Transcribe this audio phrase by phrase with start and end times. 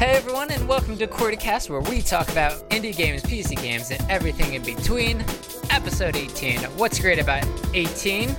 [0.00, 4.00] Hey everyone, and welcome to QWERTYcast, where we talk about indie games, PC games, and
[4.10, 5.22] everything in between.
[5.68, 6.60] Episode 18.
[6.78, 7.44] What's great about
[7.74, 8.34] 18?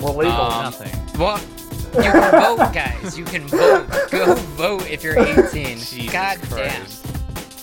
[0.00, 0.32] Well, legal.
[0.32, 1.20] Um, Nothing.
[1.20, 1.38] Well,
[2.02, 3.18] you can vote, guys.
[3.18, 3.86] You can vote.
[4.10, 5.42] Go vote if you're 18.
[5.76, 7.06] Jesus God Christ.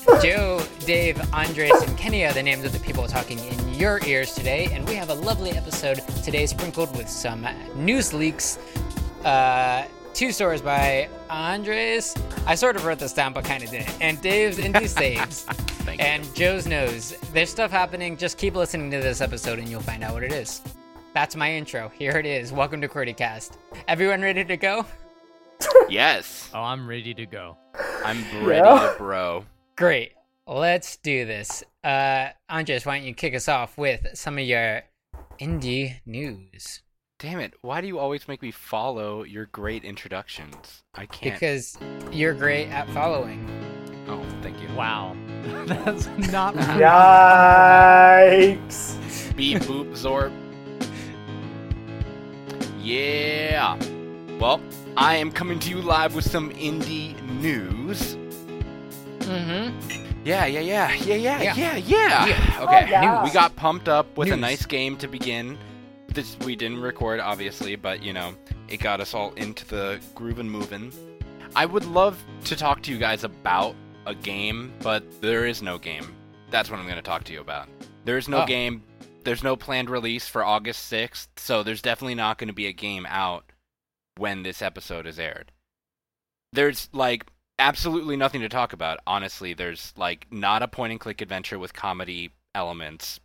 [0.05, 0.21] damn.
[0.21, 4.35] Joe, Dave, Andres, and Kenny are the names of the people talking in your ears
[4.35, 8.59] today, and we have a lovely episode today sprinkled with some news leaks.
[9.23, 12.15] Uh, two stories by Andres.
[12.47, 14.01] I sort of wrote this down, but kind of didn't.
[14.01, 15.43] And Dave's indie saves.
[15.43, 16.05] Thank you.
[16.07, 17.11] and Joe's knows.
[17.33, 18.15] There's stuff happening.
[18.17, 20.61] Just keep listening to this episode, and you'll find out what it is.
[21.13, 21.89] That's my intro.
[21.89, 22.51] Here it is.
[22.53, 23.57] Welcome to QWERTYcast.
[23.87, 24.85] Everyone ready to go?
[25.89, 27.57] Yes, Oh, I'm ready to go.
[28.03, 28.91] I'm ready Yeah.
[28.91, 29.45] to bro.
[29.75, 30.13] Great.
[30.47, 31.63] Let's do this.
[31.83, 34.83] Uh, Andres, why don't you kick us off with some of your
[35.39, 36.81] indie news?
[37.17, 37.53] Damn it!
[37.61, 40.83] Why do you always make me follow your great introductions?
[40.93, 41.33] I can't.
[41.35, 41.77] Because
[42.11, 43.47] you're great at following.
[44.07, 44.67] Oh, thank you.
[44.75, 45.15] Wow.
[45.65, 46.55] That's not
[47.95, 48.95] Yikes.
[49.35, 50.33] Beep boop zorp.
[52.81, 53.77] Yeah.
[54.39, 54.61] Well,
[54.97, 58.17] I am coming to you live with some indie news.
[59.19, 60.03] Mm-hmm.
[60.25, 61.53] Yeah, yeah, yeah, yeah, yeah, Yeah.
[61.55, 62.25] yeah, yeah.
[62.27, 62.63] Yeah.
[62.63, 63.23] Okay, Oh, yeah.
[63.23, 65.57] we got pumped up with a nice game to begin.
[66.15, 68.33] This we didn't record, obviously, but you know,
[68.69, 70.91] it got us all into the groove and moving.
[71.55, 75.77] I would love to talk to you guys about a game, but there is no
[75.77, 76.15] game.
[76.51, 77.67] That's what I'm going to talk to you about.
[78.05, 78.45] There is no Oh.
[78.45, 78.81] game.
[79.25, 82.73] There's no planned release for August 6th, so there's definitely not going to be a
[82.73, 83.51] game out
[84.17, 85.51] when this episode is aired.
[86.53, 87.25] There's like
[87.59, 88.99] absolutely nothing to talk about.
[89.07, 93.19] Honestly, there's like not a point and click adventure with comedy elements.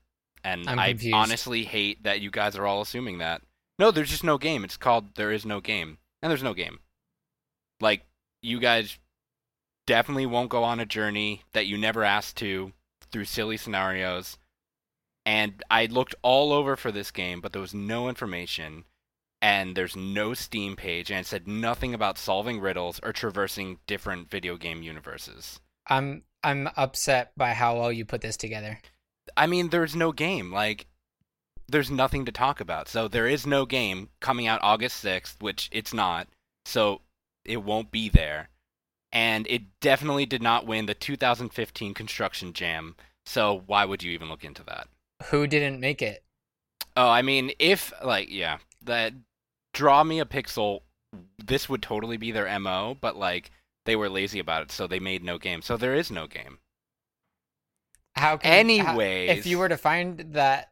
[0.44, 1.14] And I'm I confused.
[1.14, 3.42] honestly hate that you guys are all assuming that.
[3.78, 4.64] No, there's just no game.
[4.64, 5.98] It's called There Is No Game.
[6.22, 6.80] And there's no game.
[7.80, 8.04] Like,
[8.42, 8.98] you guys
[9.86, 12.72] definitely won't go on a journey that you never asked to
[13.10, 14.38] through silly scenarios.
[15.26, 18.84] And I looked all over for this game, but there was no information
[19.42, 24.30] and there's no Steam page, and it said nothing about solving riddles or traversing different
[24.30, 25.60] video game universes.
[25.86, 28.80] I'm I'm upset by how well you put this together.
[29.36, 30.52] I mean, there's no game.
[30.52, 30.86] Like,
[31.68, 32.88] there's nothing to talk about.
[32.88, 36.28] So there is no game coming out August 6th, which it's not.
[36.64, 37.00] So
[37.44, 38.48] it won't be there.
[39.12, 42.96] And it definitely did not win the 2015 Construction Jam.
[43.26, 44.88] So why would you even look into that?
[45.30, 46.22] Who didn't make it?
[46.96, 49.12] Oh, I mean, if like yeah, that
[49.72, 50.80] draw me a pixel,
[51.44, 53.50] this would totally be their MO, but like
[53.86, 55.62] they were lazy about it, so they made no game.
[55.62, 56.58] So there is no game.
[58.20, 59.38] How can how- Anyways.
[59.38, 60.70] if you were to find that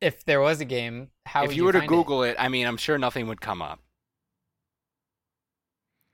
[0.00, 1.94] if there was a game, how if would you were to find it?
[1.94, 2.36] Google it?
[2.38, 3.80] I mean, I'm sure nothing would come up.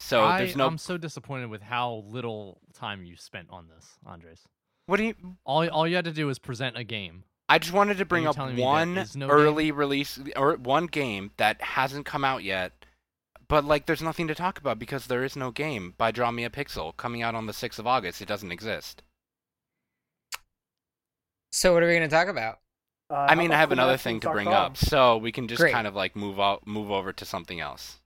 [0.00, 0.66] So I, there's no.
[0.66, 4.42] I'm so disappointed with how little time you spent on this, Andres.
[4.86, 5.14] What do you?
[5.44, 7.24] All all you had to do was present a game.
[7.48, 10.86] I just wanted to bring up telling me there one no early release or one
[10.86, 12.84] game that hasn't come out yet,
[13.48, 16.44] but like there's nothing to talk about because there is no game by Draw Me
[16.44, 18.20] a Pixel coming out on the 6th of August.
[18.20, 19.02] It doesn't exist.
[21.56, 22.58] So what are we going to talk about?
[23.10, 24.52] Uh, I how mean, I have another thing to bring com?
[24.54, 25.72] up, so we can just Great.
[25.72, 27.98] kind of like move out, move over to something else.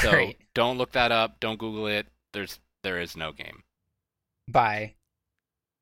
[0.00, 0.38] So Great.
[0.54, 1.38] don't look that up.
[1.38, 2.06] Don't Google it.
[2.32, 3.62] There's there is no game
[4.48, 4.94] Bye.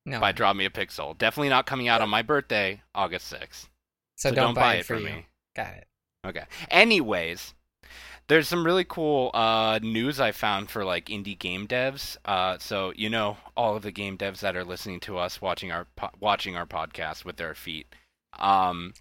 [0.04, 0.18] No.
[0.18, 1.16] by Draw Me a Pixel.
[1.16, 3.68] Definitely not coming out on my birthday, August 6th.
[4.16, 5.06] so, So, don't, buy, it for for you.
[5.06, 5.26] me.
[5.54, 5.86] Got it.
[6.26, 6.44] Okay.
[6.70, 7.54] Anyways,
[8.30, 12.16] there's some really cool uh, news I found for like indie game devs.
[12.24, 15.72] Uh, so you know all of the game devs that are listening to us, watching
[15.72, 17.92] our po- watching our podcast with their feet.
[18.38, 18.94] Um,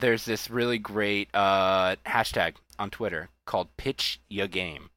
[0.00, 4.90] there's this really great uh, hashtag on Twitter called Pitch Your Game,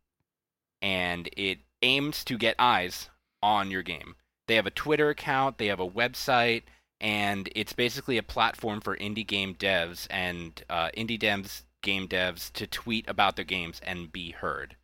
[0.82, 3.10] and it aims to get eyes
[3.44, 4.16] on your game.
[4.48, 6.64] They have a Twitter account, they have a website,
[7.00, 12.52] and it's basically a platform for indie game devs and uh, indie devs, game devs
[12.54, 14.76] to tweet about their games and be heard.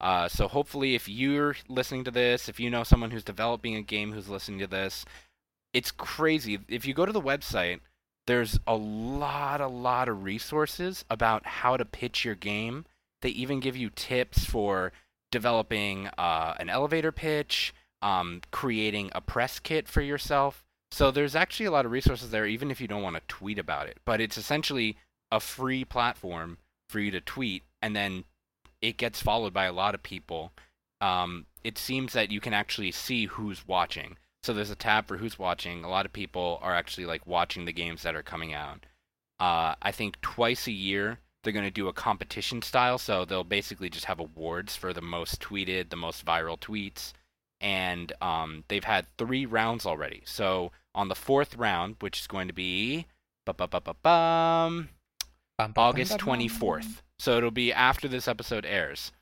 [0.00, 3.82] Uh, so hopefully, if you're listening to this, if you know someone who's developing a
[3.82, 5.04] game who's listening to this,
[5.72, 6.58] it's crazy.
[6.68, 7.80] If you go to the website,
[8.26, 12.84] there's a lot, a lot of resources about how to pitch your game.
[13.22, 14.92] They even give you tips for
[15.32, 20.62] developing uh, an elevator pitch, um, creating a press kit for yourself.
[20.90, 23.58] So there's actually a lot of resources there, even if you don't want to tweet
[23.58, 23.98] about it.
[24.04, 24.96] But it's essentially
[25.30, 26.58] a free platform
[26.88, 28.24] for you to tweet, and then
[28.80, 30.52] it gets followed by a lot of people.
[31.00, 34.16] Um, it seems that you can actually see who's watching.
[34.42, 35.84] So there's a tab for who's watching.
[35.84, 38.86] A lot of people are actually like watching the games that are coming out.
[39.40, 42.98] Uh, I think twice a year they're going to do a competition style.
[42.98, 47.12] So they'll basically just have awards for the most tweeted, the most viral tweets.
[47.60, 50.22] And um, they've had three rounds already.
[50.24, 53.06] So on the fourth round, which is going to be
[53.44, 54.88] ba-ba-ba-ba-bum, Bum,
[55.58, 56.38] bum, bum, August bum, bum.
[56.40, 57.02] 24th.
[57.18, 59.12] So it'll be after this episode airs.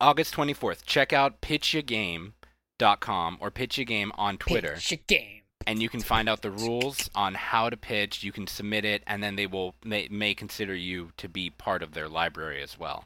[0.00, 0.84] August 24th.
[0.84, 5.42] Check out pitchyagame.com or pitch a game on Twitter Pitch a game.
[5.66, 8.22] and you can find out the rules on how to pitch.
[8.24, 11.82] You can submit it, and then they will may, may consider you to be part
[11.82, 13.04] of their library as well.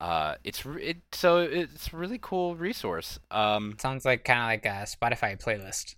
[0.00, 3.20] Uh, it's it, so it's a really cool resource.
[3.30, 5.94] Um, Sounds like kind of like a Spotify playlist.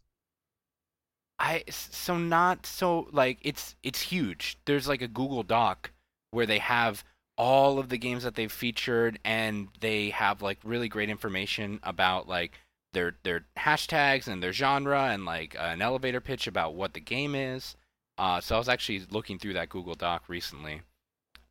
[1.39, 4.59] I so not so like it's it's huge.
[4.67, 5.91] There's like a Google Doc
[6.31, 7.05] where they have
[7.37, 12.29] all of the games that they've featured, and they have like really great information about
[12.29, 12.61] like
[12.93, 17.35] their their hashtags and their genre, and like an elevator pitch about what the game
[17.35, 17.77] is.
[18.17, 20.83] Uh, so I was actually looking through that Google Doc recently,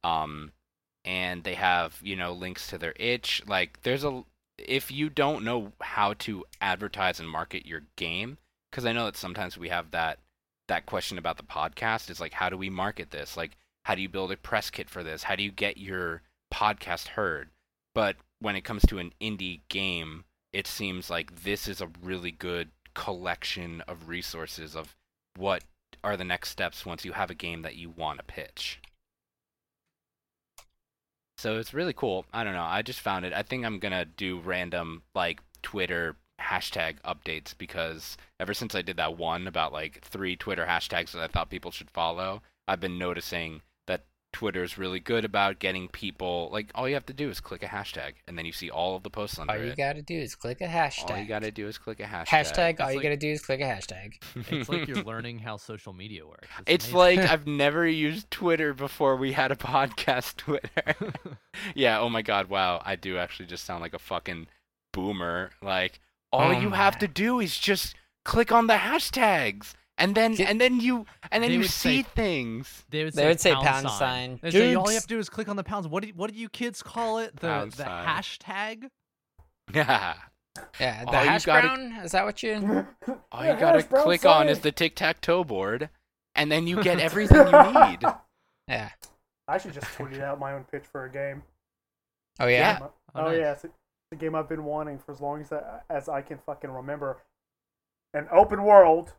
[0.03, 0.53] um,
[1.03, 3.41] and they have you know links to their itch.
[3.45, 4.23] Like there's a
[4.57, 8.37] if you don't know how to advertise and market your game,
[8.73, 10.17] because I know that sometimes we have that
[10.67, 13.37] that question about the podcast is like how do we market this?
[13.37, 13.51] Like
[13.85, 15.21] how do you build a press kit for this?
[15.21, 17.49] How do you get your podcast heard?
[17.93, 22.31] But when it comes to an indie game, it seems like this is a really
[22.31, 24.95] good collection of resources of
[25.37, 25.63] what
[26.03, 28.79] are the next steps once you have a game that you want to pitch.
[31.37, 32.25] So it's really cool.
[32.33, 32.63] I don't know.
[32.63, 33.33] I just found it.
[33.33, 36.15] I think I'm gonna do random like Twitter
[36.53, 41.21] hashtag updates because ever since I did that one about like three Twitter hashtags that
[41.23, 45.87] I thought people should follow, I've been noticing that Twitter is really good about getting
[45.87, 48.69] people like all you have to do is click a hashtag and then you see
[48.69, 51.11] all of the posts under All you gotta do is click a hashtag.
[51.11, 52.27] all you gotta do is click a hashtag.
[52.27, 52.79] hashtag.
[52.79, 54.13] All It's you like- gotta do is click a hashtag.
[54.51, 56.47] It's like you're learning how social media works.
[56.65, 57.19] It's amazing.
[57.21, 60.95] like I've never used Twitter before we had a podcast Twitter.
[61.75, 62.81] yeah, oh my god, wow.
[62.85, 64.47] I do actually just sound like a fucking
[64.93, 65.51] boomer.
[65.61, 65.99] Like
[66.33, 67.95] all Oh you have to do is just
[68.25, 72.01] click on the hashtags and then Did- and then you and then They you see
[72.01, 72.83] say- things.
[72.89, 74.39] They would They say, would say pound, pound sign.
[74.41, 74.51] sign.
[74.51, 75.87] Say, all you have to do is click on the pounds.
[75.87, 77.35] What do you, what do you kids call it?
[77.37, 78.07] The Pound the sign.
[78.07, 78.89] hashtag?
[79.73, 80.15] Yeah.
[80.79, 81.93] Yeah, the All hash gotta- brown.
[82.03, 82.85] Is that what you?
[83.31, 85.89] All you gotta click on is the tic tac toe board
[86.35, 87.99] and then you get everything you need.
[88.67, 88.89] Yeah.
[89.47, 91.43] I should just tweet out my own pitch for a game.
[92.39, 92.79] Oh yeah.
[92.79, 92.79] Yeah.
[92.81, 93.39] Oh, oh nice.
[93.39, 93.55] yeah,
[94.13, 96.21] it's a, it's a game I've been wanting for as long as I, as I
[96.21, 97.17] can fucking remember.
[98.13, 99.13] An open world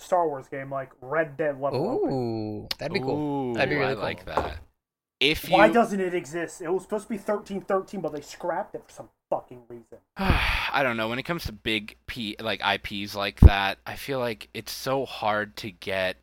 [0.00, 2.12] Star Wars game like Red Dead level open.
[2.12, 3.50] Ooh, that'd be cool.
[3.50, 4.02] Ooh, That'd be really I cool.
[4.02, 4.58] like that.
[5.20, 6.60] If you Why doesn't it exist?
[6.60, 9.98] It was supposed to be thirteen thirteen, but they scrapped it for some fucking reason.
[10.16, 11.08] I don't know.
[11.08, 15.04] When it comes to big P like IPs like that, I feel like it's so
[15.04, 16.18] hard to get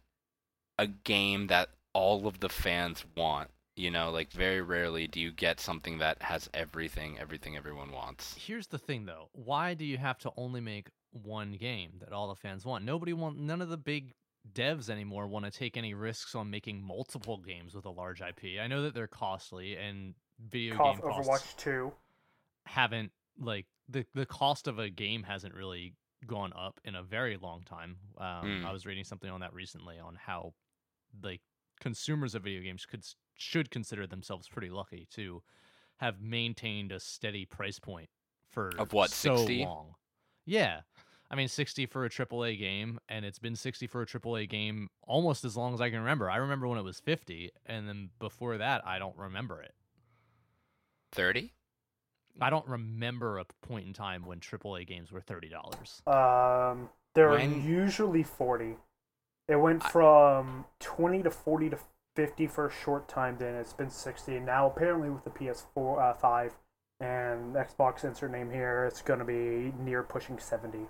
[0.79, 3.49] a game that all of the fans want.
[3.75, 8.35] You know, like very rarely do you get something that has everything, everything everyone wants.
[8.39, 9.29] Here's the thing, though.
[9.33, 12.85] Why do you have to only make one game that all the fans want?
[12.85, 13.37] Nobody want.
[13.37, 14.13] None of the big
[14.53, 18.59] devs anymore want to take any risks on making multiple games with a large IP.
[18.61, 21.91] I know that they're costly and video Call game of costs Overwatch two.
[22.65, 25.95] haven't like the the cost of a game hasn't really
[26.25, 27.97] gone up in a very long time.
[28.17, 28.65] Um, Hmm.
[28.65, 30.53] I was reading something on that recently on how
[31.21, 31.41] like
[31.79, 33.03] consumers of video games could
[33.37, 35.41] should consider themselves pretty lucky to
[35.97, 38.09] have maintained a steady price point
[38.49, 39.63] for Of what, so 60?
[39.65, 39.95] long.
[40.45, 40.81] Yeah.
[41.29, 44.89] I mean, 60 for a AAA game, and it's been 60 for a AAA game
[45.07, 46.29] almost as long as I can remember.
[46.29, 49.73] I remember when it was 50, and then before that, I don't remember it.
[51.11, 51.53] Thirty?
[52.41, 56.01] I don't remember a point in time when AAA games were thirty dollars.
[56.07, 58.75] Um, they're When- usually forty.
[59.47, 61.77] It went I- from twenty to forty to
[62.15, 63.37] fifty for a short time.
[63.37, 64.39] Then it's been sixty.
[64.39, 66.53] Now apparently with the PS4 uh, five
[66.99, 70.87] and Xbox insert name here, it's gonna be near pushing seventy.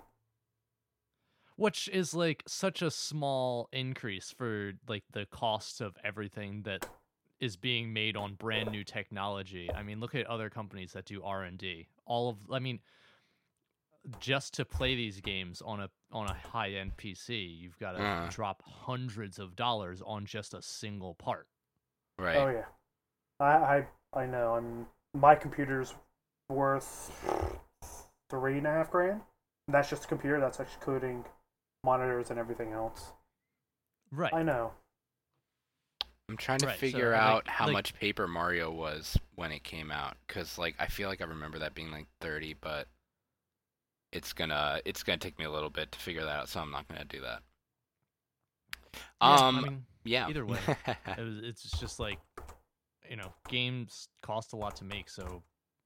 [1.56, 6.86] Which is like such a small increase for like the cost of everything that
[7.40, 9.70] is being made on brand new technology.
[9.74, 11.86] I mean, look at other companies that do R and D.
[12.06, 12.80] All of, I mean,
[14.20, 18.02] just to play these games on a on a high end PC, you've got to
[18.02, 18.28] Uh.
[18.30, 21.48] drop hundreds of dollars on just a single part.
[22.18, 22.36] Right.
[22.36, 22.66] Oh yeah,
[23.40, 24.54] I I I know.
[24.54, 25.94] I'm my computer's
[26.48, 27.10] worth
[28.30, 29.20] three and a half grand.
[29.68, 30.38] That's just a computer.
[30.40, 31.24] That's excluding
[31.84, 33.12] monitors and everything else.
[34.12, 34.32] Right.
[34.32, 34.72] I know.
[36.28, 39.52] I'm trying to Right, so, figure like- out how like- much Paper Mario was when
[39.52, 42.88] it came out, because like I feel like I remember that being like 30, but
[44.12, 46.70] it's gonna it's gonna take me a little bit to figure that out, so I'm
[46.70, 47.42] not gonna do that.
[49.20, 50.28] Yeah, Um, I mean, yeah.
[50.28, 52.18] either way, it was, it's just like
[53.08, 55.42] you know, games cost a lot to make, so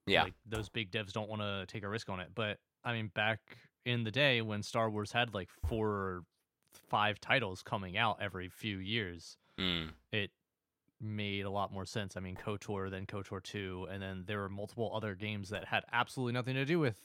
[0.06, 0.22] Yeah.
[0.24, 2.28] like those big devs don't want to take a risk on it.
[2.34, 3.40] But I mean, back
[3.84, 6.22] in the day when Star Wars had like four or
[6.72, 9.90] five titles coming out every few years, Mm.
[10.12, 10.30] it
[10.98, 12.16] made a lot more sense.
[12.16, 15.84] I mean, KOTOR, then KOTOR 2, and then there were multiple other games that had
[15.92, 16.98] absolutely nothing to do with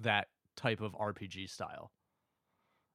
[0.00, 0.28] that
[0.58, 1.90] type of RPG style.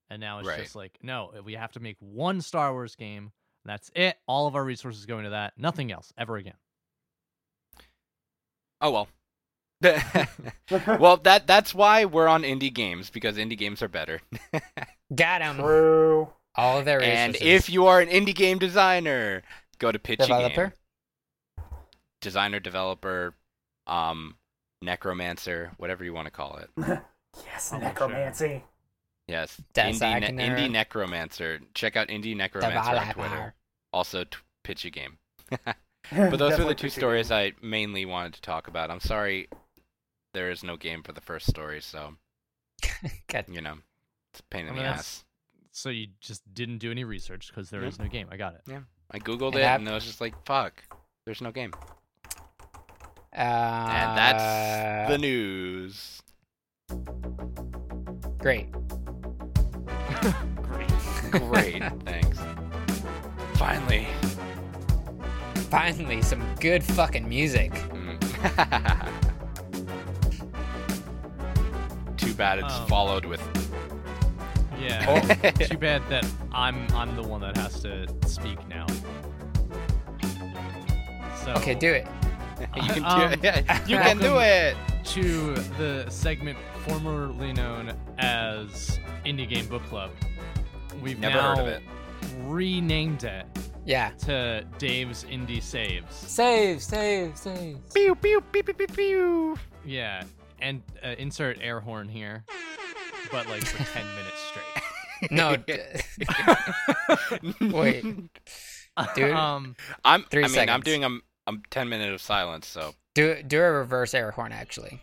[0.10, 0.60] And now it's Right.
[0.62, 3.32] just like, no, we have to make one Star Wars game.
[3.66, 4.18] That's it.
[4.28, 5.54] All of our resources go into that.
[5.58, 6.58] Nothing else ever again.
[8.82, 9.08] Oh well.
[11.00, 14.22] well, that that's why we're on indie games because indie games are better.
[15.16, 15.58] Got him.
[15.58, 16.30] True.
[16.56, 17.18] All of their resources.
[17.18, 19.42] and if you are an indie game designer,
[19.80, 20.74] go to Pitch developer,
[21.58, 21.66] Game.
[22.22, 23.34] Designer, developer,
[23.88, 24.36] um,
[24.82, 26.70] necromancer, whatever you want to call it.
[27.46, 27.80] Yes, sure.
[27.80, 28.64] necromancy.
[29.28, 31.60] Yes, indie, ne- indie necromancer.
[31.74, 33.14] Check out indie necromancer on.
[33.14, 33.54] Twitter.
[33.94, 35.18] Also, t- pitch a game.
[36.12, 38.92] But those are the two stories I mainly wanted to talk about.
[38.92, 39.48] I'm sorry,
[40.34, 42.16] there is no game for the first story, so
[43.48, 43.76] you know,
[44.32, 45.24] it's a pain in I the mean, that's- ass.
[45.76, 48.08] So you just didn't do any research because there is Nope.
[48.08, 48.28] no game.
[48.30, 48.62] I got it.
[48.68, 50.84] Yeah, I googled It it hap- and I was just like, "Fuck,
[51.26, 51.72] there's no game."
[53.36, 56.22] Uh, And that's the news.
[58.40, 58.68] Great.
[60.62, 60.92] Great.
[61.32, 62.40] Great, thanks.
[63.56, 64.08] Finally.
[65.70, 67.72] Finally, some good fucking music.
[67.74, 68.20] Mm.
[72.18, 73.42] Too bad it's Um, followed with.
[74.80, 75.20] Yeah.
[75.52, 78.86] Too bad that I'm I'm the one that has to speak now.
[81.44, 82.08] So Okay, do it.
[82.76, 83.90] you can do Um, it.
[83.90, 84.76] You can do it.
[85.06, 86.58] To the segment
[86.88, 90.12] formerly known as Indie Game Book Club.
[91.02, 91.84] We've Never now heard of it.
[92.44, 93.46] renamed it
[93.86, 94.12] Yeah.
[94.26, 96.16] to Dave's Indie Saves.
[96.16, 97.78] Save, save, save.
[97.94, 99.58] Pew pew pew pew pew pew.
[99.86, 100.24] Yeah,
[100.60, 102.46] and uh, insert air horn here,
[103.32, 105.32] but like for ten minutes straight.
[105.32, 105.56] No.
[105.58, 105.80] d-
[107.74, 108.04] Wait.
[109.16, 109.32] Dude.
[109.32, 110.24] um, I'm.
[110.26, 110.84] Three I mean, I'm seconds.
[110.86, 112.68] doing a, a ten minute of silence.
[112.68, 115.00] So do do a reverse air horn actually.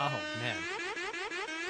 [0.00, 0.56] oh man,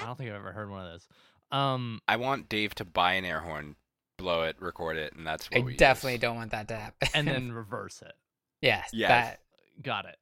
[0.02, 1.08] I don't think I've ever heard one of those.
[1.50, 3.76] Um, I want Dave to buy an air horn,
[4.18, 6.20] blow it, record it, and that's what I we definitely use.
[6.22, 7.08] don't want that to happen.
[7.14, 8.12] and then reverse it.
[8.60, 9.08] yes, Yes.
[9.08, 9.40] that
[9.82, 10.16] Got it.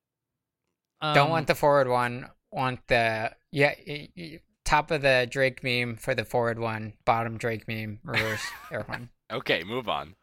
[1.01, 2.29] don't Um, want the forward one.
[2.51, 7.37] Want the yeah y- y- top of the Drake meme for the forward one, bottom
[7.39, 9.11] Drake meme, reverse air horn.
[9.33, 10.15] Okay, move on.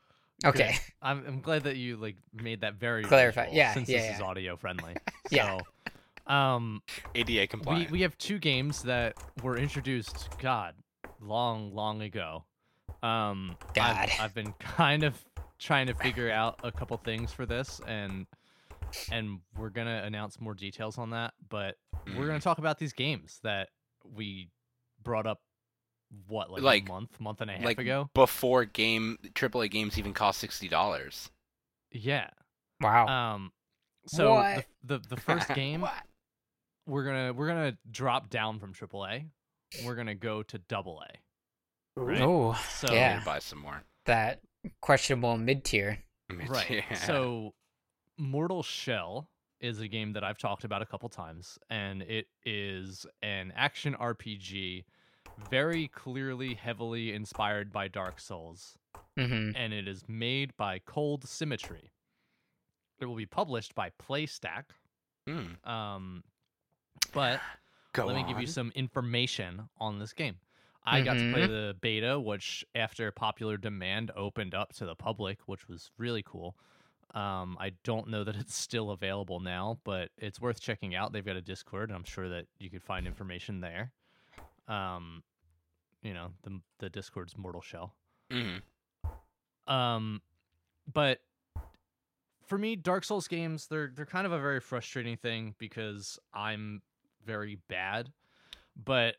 [0.45, 0.75] Okay.
[1.01, 3.43] I'm, I'm glad that you like made that very Clarify.
[3.43, 4.95] visual, Yeah, since yeah, this is audio friendly.
[5.31, 5.59] Yeah.
[6.27, 6.81] So, um,
[7.15, 7.91] ADA we compliant.
[7.91, 10.29] we have two games that were introduced.
[10.39, 10.75] God,
[11.21, 12.43] long long ago.
[13.01, 14.09] Um, God.
[14.19, 15.15] I've, I've been kind of
[15.57, 18.27] trying to figure out a couple things for this, and
[19.11, 21.33] and we're gonna announce more details on that.
[21.49, 21.75] But
[22.15, 22.43] we're gonna Mhm.
[22.43, 23.69] talk about these games that
[24.03, 24.49] we
[25.01, 25.39] brought up.
[26.27, 28.09] What like, Like- a month, month and a half like ago?
[28.13, 31.29] before game AAA games even cost sixty dollars.
[31.91, 32.29] Yeah.
[32.81, 33.07] Wow.
[33.07, 33.51] Um,
[34.07, 34.65] so What?
[34.83, 35.85] the, the the first game
[36.87, 39.25] we're gonna we're gonna drop down from AAA.
[39.85, 41.99] We're gonna go to Double A.
[41.99, 42.21] Right.
[42.21, 43.21] oh, So Yeah.
[43.23, 43.83] buy some more.
[44.05, 44.41] that
[44.81, 45.99] questionable mid tier.
[46.47, 46.83] right.
[46.95, 47.53] So
[48.17, 53.05] Mortal Shell is a game that I've talked about a couple times, and it is
[53.21, 54.85] an action RPG,
[55.49, 58.77] very clearly heavily inspired by Dark Souls,
[59.17, 61.91] hmm and it is made by Cold Symmetry.
[62.99, 64.65] It will be published by PlayStack.
[65.27, 65.69] Hmm.
[65.69, 66.23] Um,
[67.13, 67.39] but
[67.93, 70.37] Go let me give you some information on this game.
[70.83, 71.47] I got to play Mhm.
[71.47, 76.55] the beta, which after popular demand opened up to the public, which was really cool.
[77.13, 81.11] Um, I don't know that it's still available now, but it's worth checking out.
[81.11, 83.91] They've got a Discord, and I'm sure that you could find information there.
[84.67, 85.23] Um,
[86.01, 87.93] you know, the the Discord's Mortal Shell.
[88.31, 88.61] Mhm.
[89.67, 90.21] Um,
[90.91, 91.19] but
[92.45, 96.81] for me, Dark Souls games they're they're kind of a very frustrating thing because I'm
[97.25, 98.11] very bad.
[98.75, 99.15] But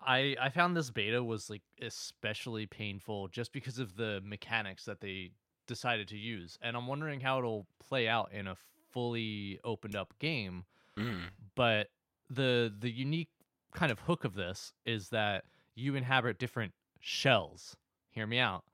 [0.00, 5.00] I I found this beta was like especially painful just because of the mechanics that
[5.00, 5.30] they
[5.66, 8.56] decided to use, and I'm wondering how it'll play out in a
[8.90, 10.64] fully opened up game
[10.96, 11.30] Mhm.
[11.54, 11.92] but
[12.28, 13.30] the the unique
[13.72, 15.44] kind of hook of this is that
[15.80, 17.76] you inhabit different shells.
[18.10, 18.64] Hear me out.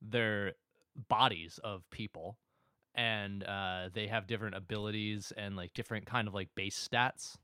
[0.00, 0.52] They're
[1.08, 2.38] bodies of people
[2.94, 7.36] and uh, they have different abilities and like different kind of like base stats.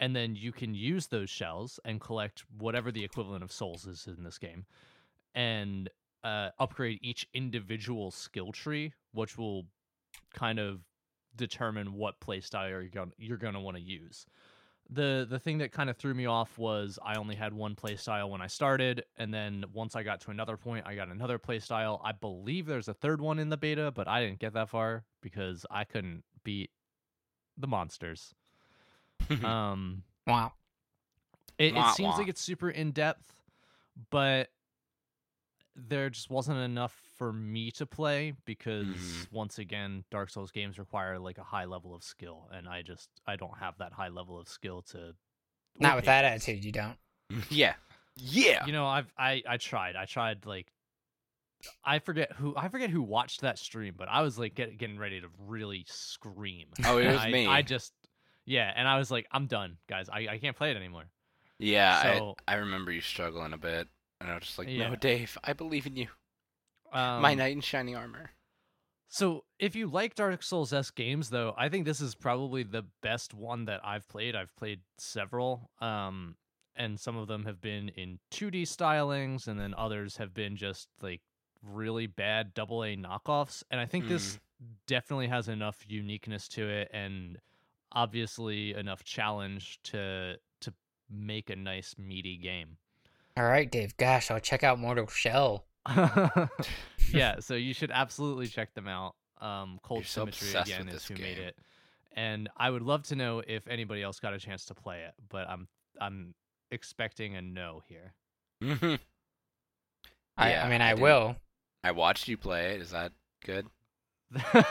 [0.00, 4.06] And then you can use those shells and collect whatever the equivalent of souls is
[4.06, 4.64] in this game
[5.34, 5.88] and
[6.24, 9.66] uh, upgrade each individual skill tree which will
[10.34, 10.80] kind of
[11.36, 14.26] determine what playstyle you're going you're going to want to use.
[14.90, 18.30] The the thing that kind of threw me off was I only had one playstyle
[18.30, 22.00] when I started, and then once I got to another point, I got another playstyle.
[22.02, 25.04] I believe there's a third one in the beta, but I didn't get that far
[25.20, 26.70] because I couldn't beat
[27.58, 28.34] the monsters.
[29.44, 30.52] um, Wow.
[31.58, 32.18] it, it Wah, seems wah.
[32.18, 33.32] like it's super in depth,
[34.10, 34.48] but
[35.88, 39.32] there just wasn't enough for me to play because Mhm.
[39.32, 43.08] once again, Dark Souls games require like a high level of skill, and I just
[43.26, 45.14] I don't have that high level of skill to.
[45.78, 46.96] Not or with that attitude, you don't.
[47.50, 47.74] yeah.
[48.16, 48.66] Yeah.
[48.66, 49.94] You know, I've I I tried.
[49.96, 50.72] I tried like.
[51.84, 54.98] I forget who I forget who watched that stream, but I was like get, getting
[54.98, 56.68] ready to really scream.
[56.84, 57.46] Oh, it was I, me.
[57.46, 57.92] I just
[58.44, 60.08] yeah, and I was like, I'm done, guys.
[60.08, 61.04] I, I can't play it anymore.
[61.58, 63.88] Yeah, So- I, I remember you struggling a bit.
[64.20, 64.90] And I was just like, Yeah.
[64.90, 66.08] no, Dave, I believe in you.
[66.92, 68.30] Um, My knight in shining armor.
[69.10, 72.84] So, if you like Dark Souls S games, though, I think this is probably the
[73.02, 74.36] best one that I've played.
[74.36, 76.36] I've played several, um,
[76.76, 80.88] and some of them have been in 2D stylings, and then others have been just
[81.00, 81.22] like
[81.62, 83.62] really bad double A knockoffs.
[83.70, 84.38] And I think this
[84.86, 87.38] definitely has enough uniqueness to it, and
[87.92, 90.74] obviously enough challenge to to
[91.08, 92.76] make a nice meaty game.
[93.38, 93.96] All right, Dave.
[93.96, 95.64] Gosh, I'll check out Mortal Shell.
[97.12, 99.14] yeah, so you should absolutely check them out.
[99.40, 101.56] Um, Cold You're Symmetry obsessed again is this who made it,
[102.16, 105.14] and I would love to know if anybody else got a chance to play it.
[105.28, 105.68] But I'm
[106.00, 106.34] I'm
[106.72, 108.12] expecting a no here.
[110.36, 111.36] I, Yeah, I mean, I I, will.
[111.84, 112.80] I watched you play it.
[112.80, 113.12] Is that
[113.44, 113.68] good?
[114.54, 114.62] All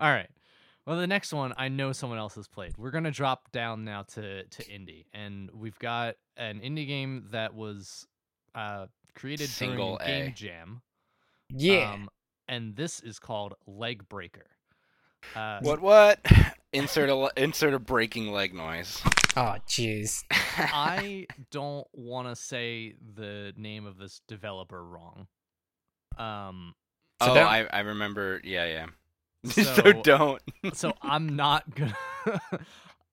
[0.00, 0.28] right.
[0.86, 2.76] Well, the next one I know someone else has played.
[2.76, 7.54] We're gonna drop down now to to indie, and we've got an indie game that
[7.54, 8.06] was
[8.54, 10.24] uh, created Single during A.
[10.26, 10.82] Game Jam.
[11.50, 11.92] Yeah.
[11.92, 12.10] Um,
[12.48, 14.46] and this is called Leg Breaker.
[15.34, 15.80] Uh, What?
[15.80, 16.20] What?
[16.72, 19.00] insert a insert a breaking leg noise.
[19.36, 20.24] oh, jeez.
[20.30, 25.26] I don't want to say the name of this developer wrong.
[26.18, 26.74] Um,
[27.22, 28.40] So oh, I I remember.
[28.44, 28.86] Yeah, yeah.
[29.50, 30.42] So- so don't.
[30.74, 31.94] so I'm not gonna.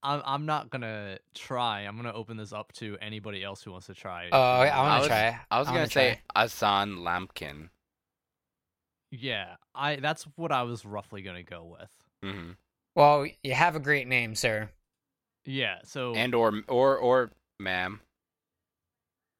[0.03, 1.81] I'm I'm not gonna try.
[1.81, 4.29] I'm gonna open this up to anybody else who wants to try.
[4.31, 5.39] Oh, I, I want was- to try.
[5.51, 6.43] I was wanna gonna say try.
[6.43, 7.69] Asan Lampkin.
[9.11, 9.97] Yeah, I.
[9.97, 11.89] That's what I was roughly gonna go with.
[12.33, 12.51] hmm
[12.95, 14.69] Well, you have a great name, sir.
[15.45, 15.79] Yeah.
[15.83, 17.99] So And or or or ma'am.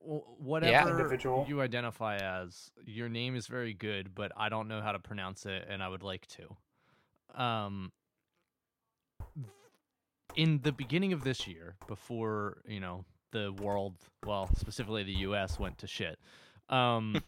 [0.01, 1.45] w- whatever Individual.
[1.47, 5.45] you identify as, your name is very good, but I don't know how to pronounce
[5.45, 6.55] it, and I would like to.
[7.35, 7.91] Um,
[10.35, 15.59] in the beginning of this year, before you know the world, well, specifically the U.S.
[15.59, 16.19] went to shit.
[16.69, 17.21] Um,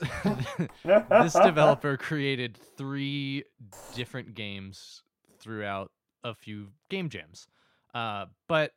[0.24, 3.44] this developer created three
[3.94, 5.02] different games
[5.38, 5.90] throughout
[6.22, 7.46] a few game jams.
[7.94, 8.72] Uh, but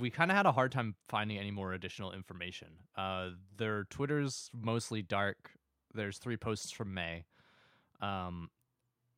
[0.00, 2.68] we kind of had a hard time finding any more additional information.
[2.96, 5.52] Uh, their Twitter's mostly dark.
[5.92, 7.24] There's three posts from May.
[8.00, 8.50] Um,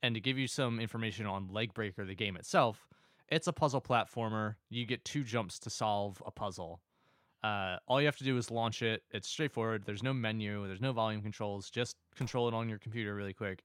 [0.02, 2.86] and to give you some information on Legbreaker, the game itself,
[3.28, 4.54] it's a puzzle platformer.
[4.70, 6.80] You get two jumps to solve a puzzle.
[7.42, 9.02] Uh, all you have to do is launch it.
[9.10, 9.84] It's straightforward.
[9.84, 10.66] There's no menu.
[10.66, 11.70] There's no volume controls.
[11.70, 13.64] Just control it on your computer really quick.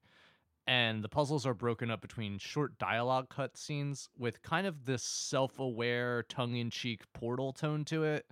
[0.68, 6.24] And the puzzles are broken up between short dialogue cutscenes with kind of this self-aware,
[6.24, 8.26] tongue-in-cheek portal tone to it,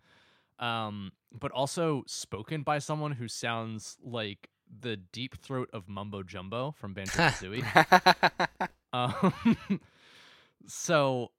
[0.59, 4.49] um, but also spoken by someone who sounds like
[4.81, 8.67] the deep throat of Mumbo Jumbo from Banjo Kazooie.
[8.93, 9.79] um,
[10.67, 11.31] so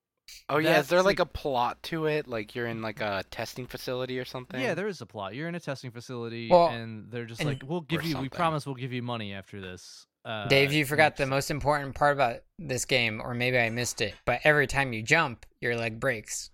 [0.49, 2.27] oh yeah, is there like like- a plot to it?
[2.29, 4.61] Like you're in like a testing facility or something?
[4.61, 5.35] Yeah, there is a plot.
[5.35, 8.19] You're in a testing facility, Well, and they're just and- like, "We'll give Or you.
[8.19, 11.95] We promise we'll give you money after this." Uh, Dave, you forgot the most important
[11.95, 14.15] part about this game, or maybe I missed it.
[14.27, 16.51] But every time you jump, your leg breaks.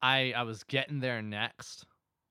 [0.00, 1.84] I I was getting there next,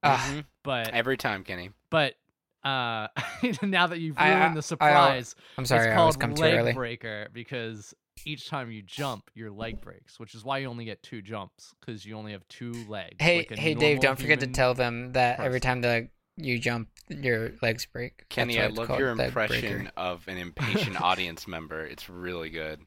[0.04, 0.46] Mhm.
[0.64, 1.72] but Every time, Kenny.
[1.90, 2.16] but
[2.64, 3.08] uh,
[3.64, 6.22] now that you've I- ruined I- the I- surprise, I'm sorry, it's I always called
[6.22, 6.74] come too leg early.
[6.74, 7.94] breaker because
[8.26, 11.74] each time you jump, your leg breaks, which is why you only get two jumps
[11.80, 13.16] because you only have two legs.
[13.20, 16.90] Hey, like hey, Dave, don't forget to tell them that every time the you jump,
[17.10, 18.28] your legs break.
[18.30, 19.92] Kenny, I love your impression breaker.
[19.98, 21.84] of an impatient audience member.
[21.84, 22.80] It's really good.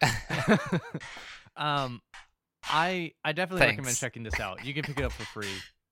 [1.56, 2.00] um,
[2.64, 4.64] I I definitely recommend checking this out.
[4.64, 5.48] You can pick it up for free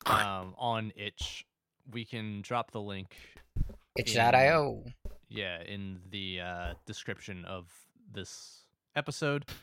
[0.06, 1.44] um, on itch.
[1.90, 3.16] We can drop the link
[3.96, 4.84] Itch.io.
[5.28, 7.66] yeah in the uh, description of
[8.12, 8.62] this
[8.96, 9.44] episode.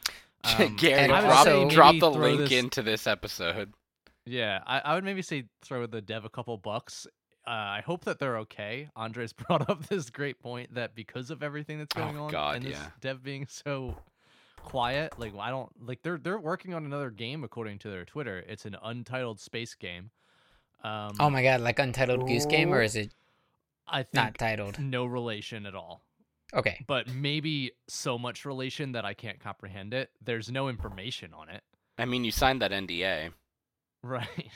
[0.42, 1.20] Um, Gary, and I
[1.58, 3.74] would drop, drop the link this- into this episode.
[4.26, 7.06] Yeah, I, I would maybe say throw the dev a couple bucks.
[7.46, 8.88] Uh, I hope that they're okay.
[8.96, 12.56] Andres brought up this great point that because of everything that's Oh, going on God,
[12.56, 12.88] and this yeah.
[13.02, 13.98] dev being so
[14.56, 15.20] quiet.
[15.20, 18.42] Like I don't like they're they're working on another game according to their Twitter.
[18.48, 20.10] It's an untitled space game.
[20.84, 23.12] Um, Oh my god, like Untitled Goose Game, or is it
[23.88, 24.80] I think not titled?
[24.80, 26.04] no relation at all.
[26.54, 26.84] Okay.
[26.88, 30.10] But maybe so much relation that I can't comprehend it.
[30.24, 31.62] There's no information on it.
[31.98, 33.32] I mean, you signed that NDA.
[34.04, 34.28] Right.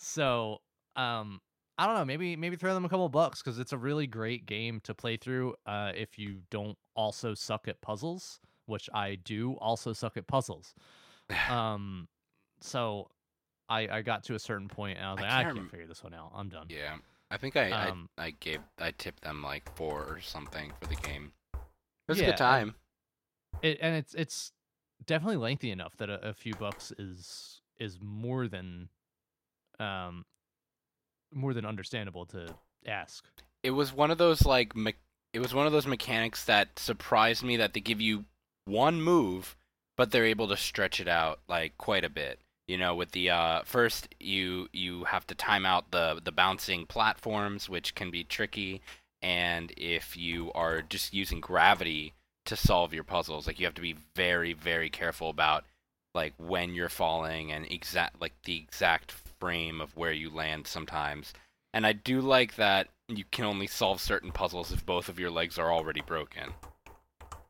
[0.00, 0.58] So,
[0.94, 1.40] um,
[1.76, 2.04] I don't know.
[2.04, 5.16] Maybe maybe throw them a couple bucks because it's a really great game to play
[5.16, 5.54] through.
[5.66, 10.74] Uh, if you don't also suck at puzzles, which I do, also suck at puzzles.
[11.50, 12.06] Um,
[12.60, 13.08] so
[13.68, 15.58] I I got to a certain point and I was I like, I can't can't,
[15.58, 16.32] rem- figure this one out.
[16.34, 16.66] I'm done.
[16.70, 16.96] Yeah,
[17.30, 20.86] I think I, Um, I I gave I tipped them like four or something for
[20.88, 21.32] the game.
[21.54, 21.60] It
[22.08, 22.74] was a Yeah, good and- time.
[23.62, 24.52] It, and it's it's
[25.06, 28.88] definitely lengthy enough that a, a few bucks is is more than
[29.80, 30.24] um
[31.32, 32.54] more than understandable to
[32.86, 33.24] ask.
[33.62, 34.94] It was one of those like me-
[35.32, 38.24] it was one of those mechanics that surprised me that they give you
[38.64, 39.56] one move,
[39.96, 42.40] but they're able to stretch it out like quite a bit.
[42.68, 46.84] You know, with the uh, first you you have to time out the the bouncing
[46.86, 48.82] platforms, which can be tricky,
[49.22, 52.12] and if you are just using gravity
[52.44, 55.64] to solve your puzzles, like you have to be very very careful about
[56.14, 61.32] like when you're falling and exact like the exact frame of where you land sometimes.
[61.72, 65.30] And I do like that you can only solve certain puzzles if both of your
[65.30, 66.52] legs are already broken.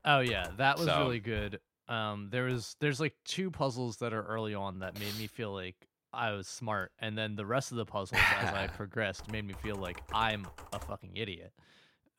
[0.04, 1.60] Oh yeah, that was So- really good.
[1.88, 5.52] Um, there was there's like two puzzles that are early on that made me feel
[5.52, 9.46] like I was smart, and then the rest of the puzzles as I progressed made
[9.46, 11.52] me feel like I'm a fucking idiot.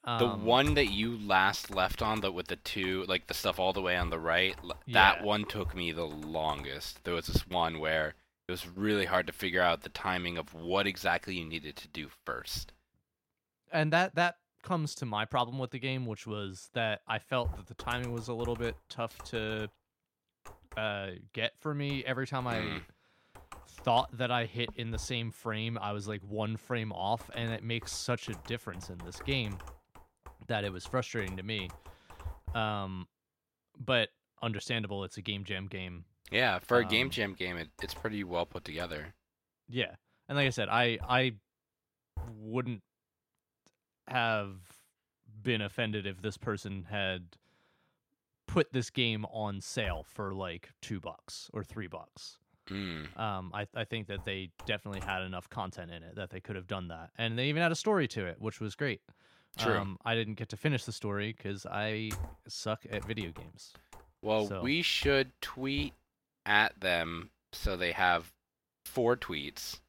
[0.03, 3.59] The Um, one that you last left on, the with the two, like the stuff
[3.59, 7.03] all the way on the right, l- that one took me the longest.
[7.03, 8.15] There was this one where
[8.47, 11.87] it was really hard to figure out the timing of what exactly you needed to
[11.89, 12.71] do first.
[13.71, 17.55] and that that comes to my problem with the game, which was that I felt
[17.55, 19.69] that the timing was a little bit tough to
[20.77, 22.03] uh, get for me.
[22.05, 22.81] Every time I Mm.
[23.83, 27.51] thought that I hit in the same frame, I was like one frame off, and
[27.51, 29.61] it makes such a difference in this game
[30.47, 31.73] that it was frustrating to me.
[32.53, 33.07] Um,
[33.77, 34.09] but
[34.41, 36.05] understandable, it's a game jam game.
[36.31, 39.13] Yeah, for a game Um, jam game, it, it's pretty well put together.
[39.67, 39.95] Yeah,
[40.27, 41.33] and like I said, I I
[42.23, 42.83] wouldn't
[44.09, 44.55] have
[45.41, 47.23] been offended if this person had
[48.47, 52.37] put this game on sale for like two bucks or three bucks.
[52.69, 53.17] Mm.
[53.19, 56.55] Um, I I think that they definitely had enough content in it that they could
[56.55, 59.01] have done that, and they even had a story to it, which was great.
[59.57, 59.77] True.
[59.77, 62.11] Um, I didn't get to finish the story because I
[62.47, 63.73] suck at video games.
[64.21, 65.93] Well, so- we should tweet
[66.45, 68.31] at them so they have
[68.85, 69.79] four tweets,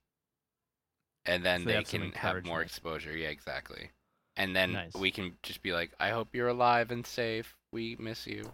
[1.27, 3.17] and then So they they have can have more exposure.
[3.17, 3.91] Yeah, exactly.
[4.41, 4.95] And then Nice.
[4.95, 7.59] we can just be like, "I hope you're alive and safe.
[7.73, 8.51] We miss you.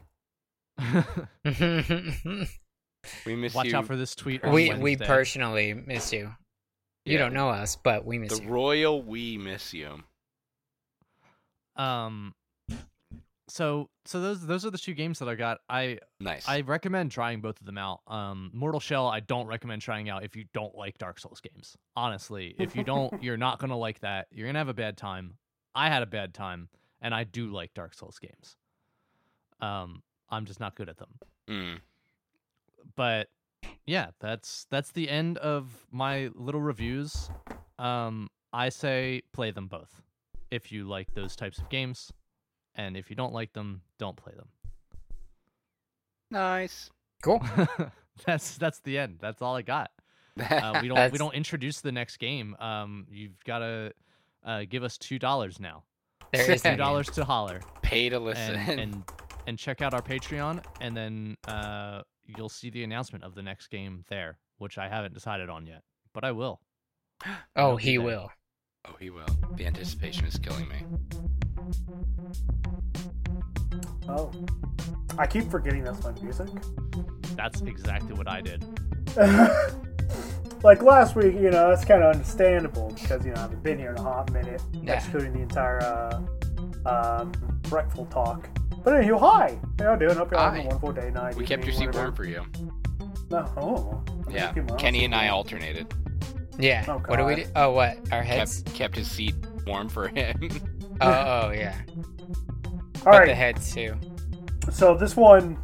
[3.25, 3.57] We miss you.
[3.57, 4.43] Watch you." out for this tweet.
[4.43, 6.35] on we we personally miss you.
[7.05, 8.49] You Yeah, don't know us, but we miss the you.
[8.49, 9.01] The royal.
[9.01, 10.03] We miss you.
[11.77, 12.35] Um,
[13.49, 15.59] so so those those are the two games that I got.
[15.69, 16.49] I Nice.
[16.49, 18.01] I recommend trying both of them out.
[18.09, 21.77] Um, Mortal Shell, I don't recommend trying out if you don't like Dark Souls games.
[21.95, 24.27] Honestly, if you don't, you're not gonna like that.
[24.33, 25.35] You're gonna have a bad time.
[25.77, 26.71] I had a bad time,
[27.03, 28.57] and I do like Dark Souls games.
[29.61, 31.11] Um, I'm just not good at them.
[31.49, 31.79] Mm.
[32.97, 33.29] But
[33.87, 37.31] yeah, that's that's the end of my little reviews.
[37.79, 40.03] Um, I say play them both
[40.51, 42.11] if you like those types of games,
[42.75, 44.49] and if you don't like them, don't play them.
[46.31, 46.91] Nice.
[47.23, 47.45] Cool.
[48.27, 49.19] that's that's the end.
[49.21, 49.91] That's all I got.
[50.39, 52.55] Uh, we don't we don't introduce the next game.
[52.61, 53.95] Um, you've got to
[54.47, 55.83] uh, give us two dollars now.
[56.33, 58.55] There is two dollars to holler Pay to listen.
[58.55, 59.03] and, and
[59.47, 63.69] and check out our Patreon, and then uh, you'll see the announcement of the next
[63.69, 65.83] game there, which I haven't decided on yet,
[66.15, 66.61] but I will.
[67.57, 68.05] Oh, he there.
[68.07, 68.31] will.
[68.87, 69.27] oh, he will.
[69.55, 70.85] The anticipation is killing me.
[74.09, 74.31] Oh.
[75.19, 76.49] I keep forgetting that's my music.
[77.35, 78.65] That's exactly what I did.
[80.67, 83.79] like last week, you know, that's kind of understandable because, you know, I haven't been
[83.79, 84.95] here in a hot minute, Yeah.
[84.95, 86.21] excluding the entire uh,
[86.85, 88.49] um, breakfast talk.
[88.83, 89.59] But anywho, hi!
[89.79, 90.17] How you doing?
[90.17, 90.67] Hope you're having Hi.
[90.67, 92.45] a wonderful day, night, We kept your seat warm for you.
[93.31, 94.03] No, oh.
[94.29, 94.47] Yeah.
[94.47, 94.79] Thank you, Mom.
[94.79, 95.93] Kenny and I alternated.
[96.59, 96.85] Yeah.
[96.89, 97.45] Oh, what do we do?
[97.55, 97.99] Oh, what?
[98.13, 98.63] Our heads?
[98.63, 99.35] Kept kept his seat
[99.67, 100.51] warm for him.
[100.99, 101.75] Oh, oh, yeah.
[101.95, 102.03] All
[103.05, 103.27] but right.
[103.29, 103.97] the heads too.
[104.73, 105.59] So this one,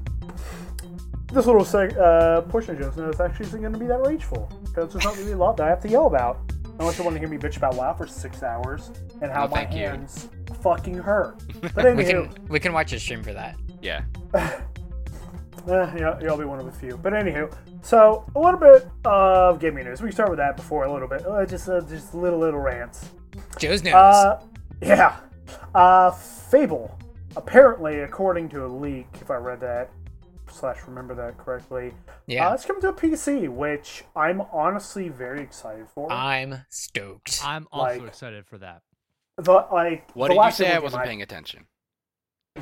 [1.33, 4.53] this little seg- uh, portion of Joe's notes actually isn't going to be that rageful
[4.75, 6.41] because there's not really a lot that I have to yell about.
[6.79, 9.49] Unless you want to hear me bitch about WoW for six hours and how No,
[9.51, 9.87] my thank you.
[9.87, 10.29] hands
[10.63, 11.43] fucking hurt.
[11.75, 13.57] But We anywho, can we can watch a stream for that.
[13.83, 14.03] yeah.
[15.69, 16.97] Eh, yeah, you'll be one of a few.
[16.97, 20.03] But anywho, so a little bit of gaming news.
[20.03, 21.25] We can start with that before a little bit.
[21.25, 23.11] Uh, just uh, just little little rants.
[23.61, 23.95] Joe's nose.
[23.95, 24.41] Uh,
[24.81, 25.17] yeah.
[25.73, 26.99] Uh, Fable.
[27.37, 29.91] Apparently, according to a leak, if I read that
[30.53, 31.95] slash remember that correctly,
[32.27, 32.49] yeah.
[32.49, 36.11] uh, it's coming to a PC, which I'm honestly very excited for.
[36.13, 37.41] I'm stoked.
[37.45, 38.83] I'm also Like- excited for that.
[39.39, 40.73] the, like, What the did you say?
[40.75, 41.67] I wasn't paying attention.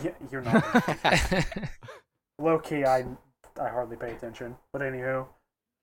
[0.02, 0.64] Yeah, you're not.
[2.38, 3.04] Low key, I
[3.60, 4.56] I hardly pay attention.
[4.72, 5.26] But anywho,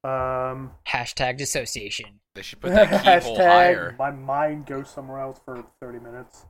[0.04, 2.20] um, Hashtag dissociation.
[2.34, 3.92] They should put that keyhole higher.
[3.92, 6.46] hashtag my mind goes somewhere else for 30 minutes.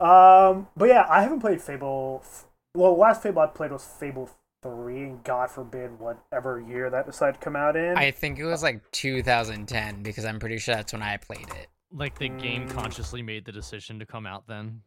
[0.00, 2.22] Um, but yeah, I haven't played Fable.
[2.24, 2.44] f-
[2.74, 4.28] Well, last Fable I played was Fable
[4.62, 7.96] Three, God forbid whatever year that decided to come out in.
[7.96, 11.68] I think it was like 2010 because I'm pretty sure that's when I played it.
[11.92, 12.74] Like the game Mm.
[12.74, 14.82] consciously made the decision to come out then.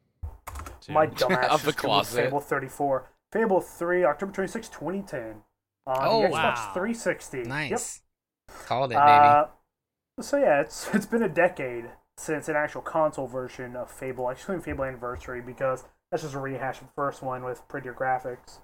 [0.82, 0.92] too.
[0.94, 2.26] My dumbass Of the closet.
[2.26, 3.10] Fable 34.
[3.32, 5.42] Fable 3, October 26, 2010.
[5.88, 6.72] On Oh, the Xbox wow.
[6.74, 7.38] 360.
[7.38, 7.48] Yep.
[7.48, 8.02] Nice.
[8.66, 9.02] Called it, baby.
[9.10, 9.46] Uh,
[10.20, 11.86] so yeah, it's it's been a decade
[12.18, 16.82] since an actual console version of Fable, excluding Fable Anniversary, because that's just a rehash
[16.82, 18.60] of the first one with prettier graphics.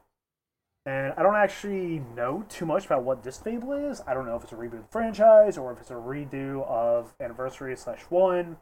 [0.87, 4.01] And I don't actually know too much about what this Fable is.
[4.07, 6.65] I don't know if it's a reboot of the franchise or if it's a redo
[6.65, 8.55] of Anniversary slash one.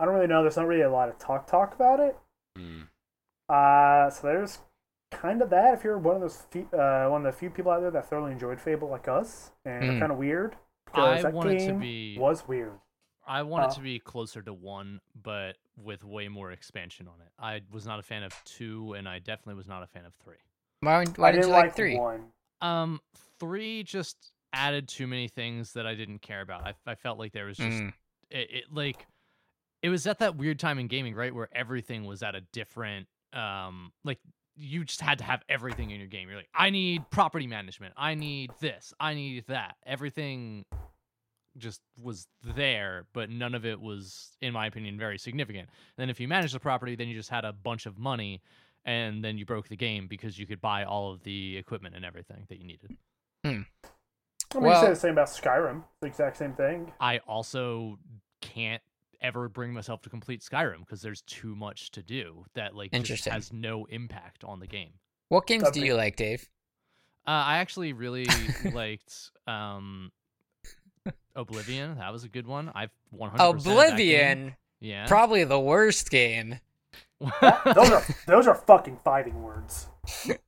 [0.00, 0.42] I don't really know.
[0.42, 2.16] There's not really a lot of talk talk about it.
[2.56, 2.82] Hmm.
[3.48, 4.58] Uh, so there's
[5.10, 5.74] kind of that.
[5.74, 8.08] If you're one of those few, uh, one of the few people out there that
[8.10, 9.98] thoroughly enjoyed Fable like us, and Mm.
[10.00, 12.72] kind of weird, I because that want it to game be- was weird.
[13.26, 17.20] I want Uh, it to be closer to one, but with way more expansion on
[17.20, 17.30] it.
[17.38, 20.14] I was not a fan of two, and I definitely was not a fan of
[20.14, 20.38] three.
[20.80, 21.96] Why why did didn't you like like three?
[21.96, 22.26] one.
[22.60, 23.00] Um,
[23.40, 24.16] three just
[24.52, 26.62] added too many things that I didn't care about.
[26.66, 27.92] I, I felt like there was just Mm.
[28.30, 29.06] it, it like
[29.82, 33.06] it was at that weird time in gaming, right, where everything was at a different
[33.32, 34.18] um like
[34.56, 36.28] you just had to have everything in your game.
[36.28, 37.94] You're like, I need property management.
[37.96, 38.92] I need this.
[38.98, 39.76] I need that.
[39.86, 40.64] Everything
[41.56, 45.68] just was there, but none of it was, in my opinion, very significant.
[45.68, 48.42] And then if you managed the property, then you just had a bunch of money,
[48.84, 52.04] and then you broke the game because you could buy all of the equipment and
[52.04, 52.96] everything that you needed.
[53.44, 53.66] I mean,
[54.70, 55.84] you say the same about Skyrim.
[56.00, 56.90] The exact same thing.
[57.00, 57.98] I also
[58.40, 58.82] can't
[59.20, 63.24] ever bring myself to complete Skyrim because there's too much to do that like just
[63.26, 64.92] has no impact on the game.
[65.28, 66.48] What games That'd do be- you like, Dave?
[67.26, 68.26] Uh, I actually really
[68.72, 70.10] liked um,
[71.36, 71.98] Oblivion.
[71.98, 72.70] That was a good one.
[72.74, 75.06] I've 100% Oblivion, Yeah.
[75.06, 76.58] probably the worst game.
[77.20, 79.88] Those are those are fucking fighting words.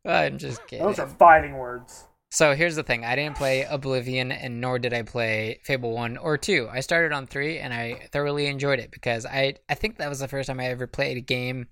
[0.05, 0.87] I'm just kidding.
[0.87, 2.07] Those are fighting words.
[2.31, 6.17] So here's the thing: I didn't play Oblivion, and nor did I play Fable One
[6.17, 6.69] or Two.
[6.71, 10.21] I started on three, and I thoroughly enjoyed it because I I think that was
[10.21, 11.67] the first time I ever played a game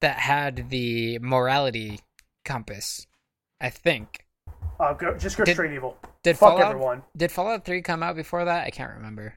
[0.00, 2.00] that had the morality
[2.46, 3.06] compass.
[3.60, 4.24] I think.
[4.80, 5.98] Uh, go, just go Did- straight evil.
[6.22, 7.02] Did Fuck Fallout everyone.
[7.16, 8.64] Did Fallout Three come out before that?
[8.64, 9.34] I can't remember.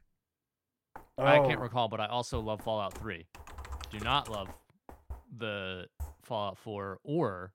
[1.18, 1.48] I Oh.
[1.48, 3.26] can't recall, but I also love Fallout 3.
[3.92, 4.48] Do not love
[5.36, 5.88] the
[6.24, 7.54] Fallout 4 or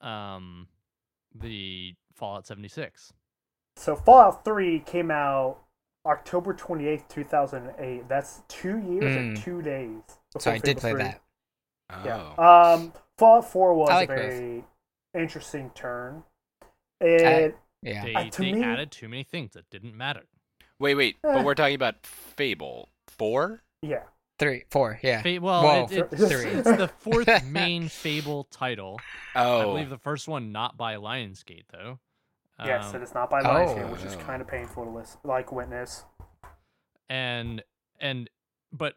[0.00, 0.68] um
[1.34, 3.12] the Fallout 76.
[3.76, 5.58] So Fallout 3 came out
[6.04, 8.08] October 28th, 2008.
[8.08, 9.42] That's two years and Mm.
[9.42, 10.00] two days.
[10.30, 11.02] So before I did play 3.
[11.02, 11.22] that.
[11.90, 12.04] Oh.
[12.04, 12.72] Yeah.
[12.74, 14.18] Um, Fallout 4 was like a both.
[14.18, 14.64] very
[15.14, 16.24] interesting turn.
[17.00, 18.04] It, Yeah.
[18.04, 20.24] They Uh, to they me- added too many things that didn't matter.
[20.78, 21.16] Wait, wait.
[21.24, 21.32] Eh.
[21.32, 23.62] But we're talking about Fable Four.
[23.82, 24.04] yeah.
[24.42, 25.22] Three, four, yeah.
[25.22, 26.50] Fa- well, it, it, Three.
[26.50, 29.00] it's the fourth main Fable title.
[29.36, 32.00] Oh, I believe the first one not by Lionsgate though.
[32.64, 33.92] Yes, Um, it is not by Lionsgate, oh.
[33.92, 36.04] which is kind of painful to listen, like witness.
[37.08, 37.62] and
[38.00, 38.28] and
[38.72, 38.94] but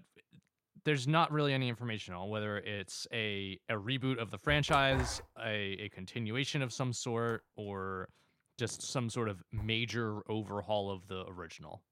[0.83, 5.77] there's not really any information on whether it's a a reboot of the franchise, a,
[5.79, 8.09] a continuation of some sort, or
[8.57, 11.83] just some sort of major overhaul of the original.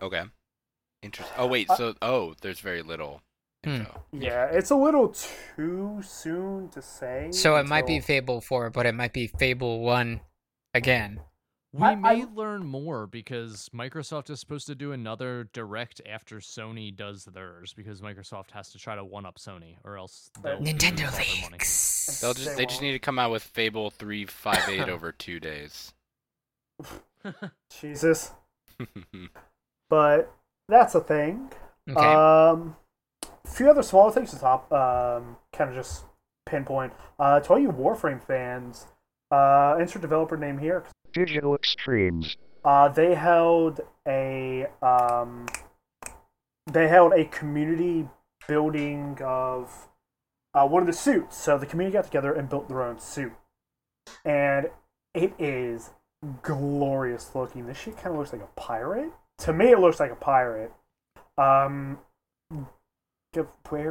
[0.00, 0.22] Okay.
[1.02, 1.36] Interesting.
[1.38, 1.68] Oh wait.
[1.70, 3.22] Uh, So oh, there's very little
[3.64, 3.70] Hmm.
[3.70, 4.02] info.
[4.12, 5.08] Yeah, it's a little
[5.56, 7.28] too soon to say.
[7.32, 10.20] So it might be Fable Four, but it might be Fable One
[10.74, 11.20] again.
[11.72, 16.38] We I- may I- learn more because Microsoft is supposed to do another direct after
[16.38, 20.58] Sony does theirs because Microsoft has to try to one up Sony or else they'll
[20.58, 21.48] Nintendo all their money.
[21.52, 22.20] leaks.
[22.20, 25.12] They'll just They they just need to come out with Fable three five eight over
[25.26, 25.92] two days.
[27.80, 28.32] Jesus.
[29.88, 30.32] But
[30.70, 31.50] that's a thing.
[31.90, 32.00] Okay.
[32.00, 32.76] Um,
[33.44, 36.04] a few other smaller things to top, um, kind of just
[36.46, 36.92] pinpoint.
[37.18, 38.86] Uh, to all you Warframe fans,
[39.30, 40.84] uh, insert developer name here.
[41.12, 42.36] Digital Extremes.
[42.64, 45.46] Uh, they held a um,
[46.70, 48.08] they held a community
[48.46, 49.88] building of
[50.54, 51.36] uh, one of the suits.
[51.36, 53.32] So the community got together and built their own suit.
[54.24, 54.66] and
[55.14, 55.90] it is
[56.42, 57.66] glorious looking.
[57.66, 59.12] This shit kind of looks like a pirate.
[59.40, 60.72] To me, it looks like a pirate.
[61.38, 61.98] Um,
[63.68, 63.90] where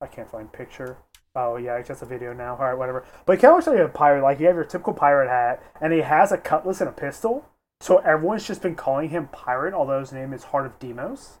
[0.00, 0.96] I can't find picture.
[1.36, 2.56] Oh yeah, it's just a video now.
[2.56, 3.04] All right, whatever.
[3.24, 4.22] But it kind of looks like a pirate.
[4.22, 7.46] Like you have your typical pirate hat, and he has a cutlass and a pistol.
[7.80, 11.38] So everyone's just been calling him pirate, although his name is Heart of Deimos,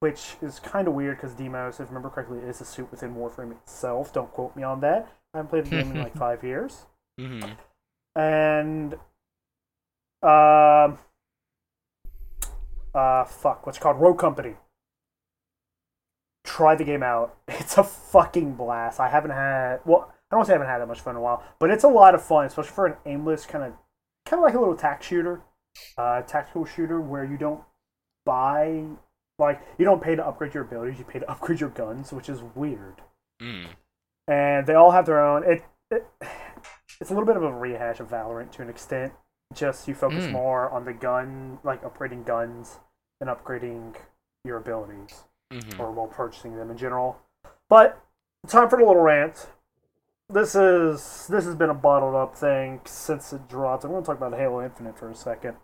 [0.00, 3.14] which is kind of weird because Deimos, if I remember correctly, is a suit within
[3.14, 4.12] Warframe itself.
[4.12, 5.08] Don't quote me on that.
[5.34, 6.86] I haven't played the game in like five years.
[7.18, 7.42] hmm
[8.14, 9.00] And um,
[10.22, 10.92] uh,
[12.92, 14.00] fuck, what's it called?
[14.00, 14.54] Rogue Company.
[16.44, 17.36] Try the game out.
[17.48, 18.98] It's a fucking blast.
[19.00, 21.20] I haven't had well, I don't say I haven't had that much fun in a
[21.20, 23.72] while, but it's a lot of fun, especially for an aimless kind of,
[24.26, 25.42] kind of like a little tac shooter,
[25.98, 27.60] uh, tactical shooter where you don't
[28.24, 28.84] buy,
[29.38, 32.28] like you don't pay to upgrade your abilities, you pay to upgrade your guns, which
[32.28, 33.00] is weird
[33.40, 33.66] Mm.
[34.28, 35.42] and they all have their own.
[35.44, 36.06] It, it
[37.00, 39.12] it's a little bit of a rehash of Valorant to an extent.
[39.52, 40.32] Just you focus Mm.
[40.32, 42.78] more on the gun, like upgrading guns
[43.20, 43.96] and upgrading
[44.44, 47.18] your abilities, hmm or while purchasing them in general.
[47.68, 47.98] But
[48.48, 49.46] time for the little rant.
[50.28, 53.84] This is this has been a bottled up thing since it dropped.
[53.84, 55.56] I'm going to talk about Halo Infinite for a second.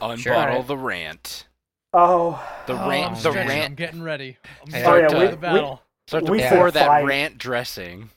[0.00, 0.62] Unbottle Sure.
[0.64, 1.46] the rant.
[1.92, 2.32] Oh,
[2.66, 3.06] The oh, rant.
[3.06, 3.64] I'm the Stretching, stretching.
[3.64, 4.36] I'm getting ready.
[4.66, 5.82] I'm Oh, starting yeah, to we- the battle.
[6.08, 7.04] Start to we pour that fight.
[7.06, 8.10] rant dressing.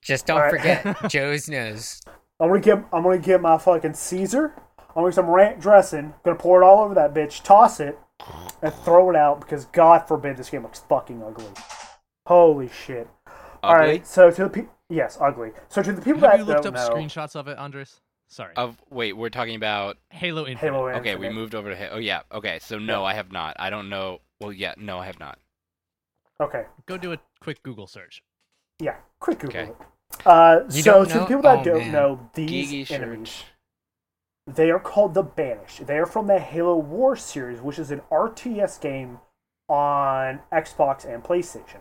[0.00, 0.82] Just don't Alright.
[0.82, 2.00] forget Joe's nose.
[2.40, 4.54] I'm gonna get I'm gonna get my fucking Caesar.
[4.78, 6.14] I'm gonna get some ranch dressing.
[6.24, 7.42] Gonna pour it all over that bitch.
[7.42, 7.98] Toss it
[8.62, 11.46] and throw it out because God forbid this game looks fucking ugly.
[12.26, 13.08] Holy shit!
[13.62, 13.86] All Ugly?
[13.86, 15.50] right, so to the people, yes, ugly.
[15.68, 18.00] So to the people Have that you looked don't up know, screenshots of it, Andres?
[18.28, 18.54] Sorry.
[18.56, 19.98] Of wait, we're talking about.
[20.10, 20.72] Halo Infinite.
[20.72, 21.76] Halo Okay, we moved over to.
[21.76, 21.92] Halo.
[21.96, 22.22] Oh yeah.
[22.32, 23.56] Okay, so no, I have not.
[23.58, 24.20] I don't know.
[24.40, 25.38] Well, yeah, no, I have not.
[26.40, 28.22] Okay, Go do a quick Google search.
[28.80, 29.72] yeah, quick Google Okay.
[30.24, 31.92] Uh, so to the people that Oh, don't man.
[31.92, 33.44] know, these enemies,
[34.46, 35.86] they are called the Banished.
[35.86, 39.20] They are from the Halo War series, which is an RTS game
[39.68, 41.80] on Xbox and PlayStation.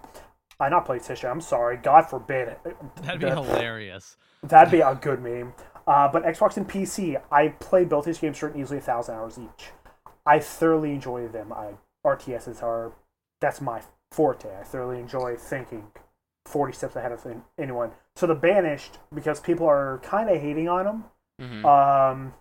[0.59, 1.29] Uh, not PlayStation.
[1.29, 1.77] I'm sorry.
[1.77, 2.49] God forbid.
[2.65, 2.75] It.
[3.03, 4.17] That'd be The- hilarious.
[4.43, 5.53] That'd be a good meme.
[5.87, 9.37] Uh, but Xbox and PC, I play both these games for easily a thousand hours
[9.37, 9.71] each.
[10.25, 11.51] I thoroughly enjoy them.
[11.51, 11.73] I
[12.05, 12.91] RTSs are
[13.41, 14.49] that's my forte.
[14.57, 15.91] I thoroughly enjoy thinking
[16.45, 17.25] forty steps ahead of
[17.57, 17.91] anyone.
[18.15, 21.03] So the banished, because people are kind of hating on them.
[21.41, 21.65] Mhm.
[21.65, 22.33] Um,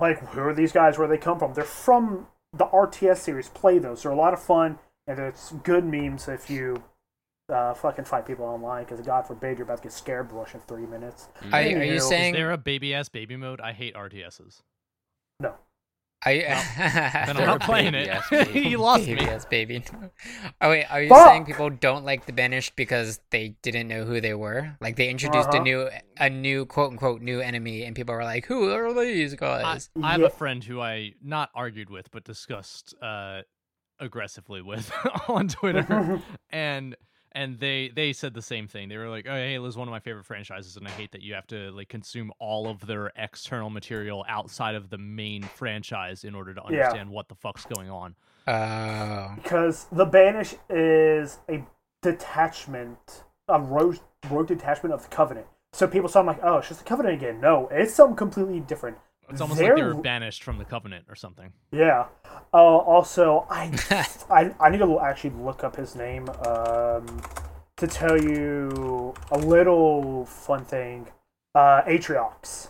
[0.00, 0.98] like who are these guys?
[0.98, 1.54] Where they come from?
[1.54, 3.48] They're from the RTS series.
[3.48, 4.02] Play those.
[4.02, 6.82] They're a lot of fun, and it's good memes if you
[7.48, 8.84] uh, fucking fight people online.
[8.84, 11.28] Because God forbid you're about to get scared brush in three minutes.
[11.52, 13.60] Are, are you Anywho, is Is there a baby ass baby mode?
[13.60, 14.62] I hate RTSs.
[15.40, 15.54] No.
[16.26, 18.10] Are you, Then I'm They're not playing baby it.
[18.10, 18.76] ass baby.
[18.76, 19.26] lost baby, me.
[19.26, 19.84] yes, baby.
[20.60, 21.28] Oh wait, are you Fuck!
[21.28, 24.76] saying people don't like the banished because they didn't know who they were?
[24.80, 25.60] Like they introduced Uh-huh.
[25.60, 29.34] a new, a new quote unquote new enemy, and people were like, "Who are these
[29.34, 33.42] guys?" I have a friend who I not argued with, but discussed uh,
[34.00, 34.90] aggressively with
[35.28, 36.96] on Twitter, and
[37.34, 38.88] and they they said the same thing.
[38.88, 41.34] They were like, "Oh, Halo's one of my favorite franchises, and I hate that you
[41.34, 46.34] have to like consume all of their external material outside of the main franchise in
[46.34, 46.78] order to Yeah.
[46.78, 48.14] understand what the fuck's going on."
[48.46, 51.64] Oh, because the banish is a
[52.02, 53.96] detachment, a rogue,
[54.30, 55.46] rogue detachment of the covenant.
[55.72, 57.40] So people sound like, oh, it's just the covenant again.
[57.40, 58.98] No, it's something completely different.
[59.30, 61.52] It's almost like they were banished from the Covenant or something.
[61.72, 62.06] Yeah.
[62.52, 63.72] Uh, also, I,
[64.30, 67.22] I I need to actually look up his name um,
[67.76, 71.08] to tell you a little fun thing.
[71.54, 72.68] Uh, Atriox.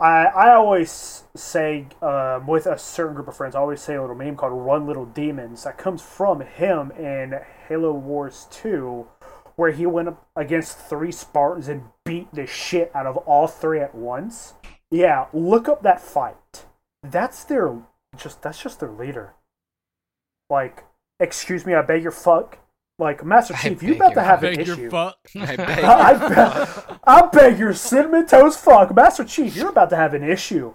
[0.00, 4.00] I I always say um, with a certain group of friends, I always say a
[4.00, 9.06] little meme called "Run Little Demons" that comes from him in Halo Wars Two,
[9.56, 13.80] where he went up against three Spartans and beat the shit out of all three
[13.80, 14.54] at once.
[14.92, 16.66] Yeah, look up that fight.
[17.02, 17.76] That's their
[18.16, 19.34] just that's just their leader.
[20.50, 20.84] Like,
[21.18, 22.58] excuse me, I beg your fuck.
[22.98, 24.90] Like, Master Chief, you beg about to your have an Beg your issue.
[24.90, 25.16] fuck.
[25.36, 26.18] I beg I, you.
[26.28, 30.74] beg, I beg your cinnamon toast fuck, Master Chief, you're about to have an issue.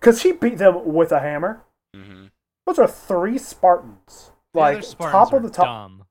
[0.00, 1.62] Cause he beat them with a hammer.
[1.96, 2.30] Mhm.
[2.66, 4.32] Those are three Spartans.
[4.54, 5.64] Like other Spartans top of the top.
[5.66, 6.04] Dumb.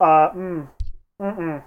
[0.00, 0.68] Uh, mm,
[1.20, 1.62] mm-mm,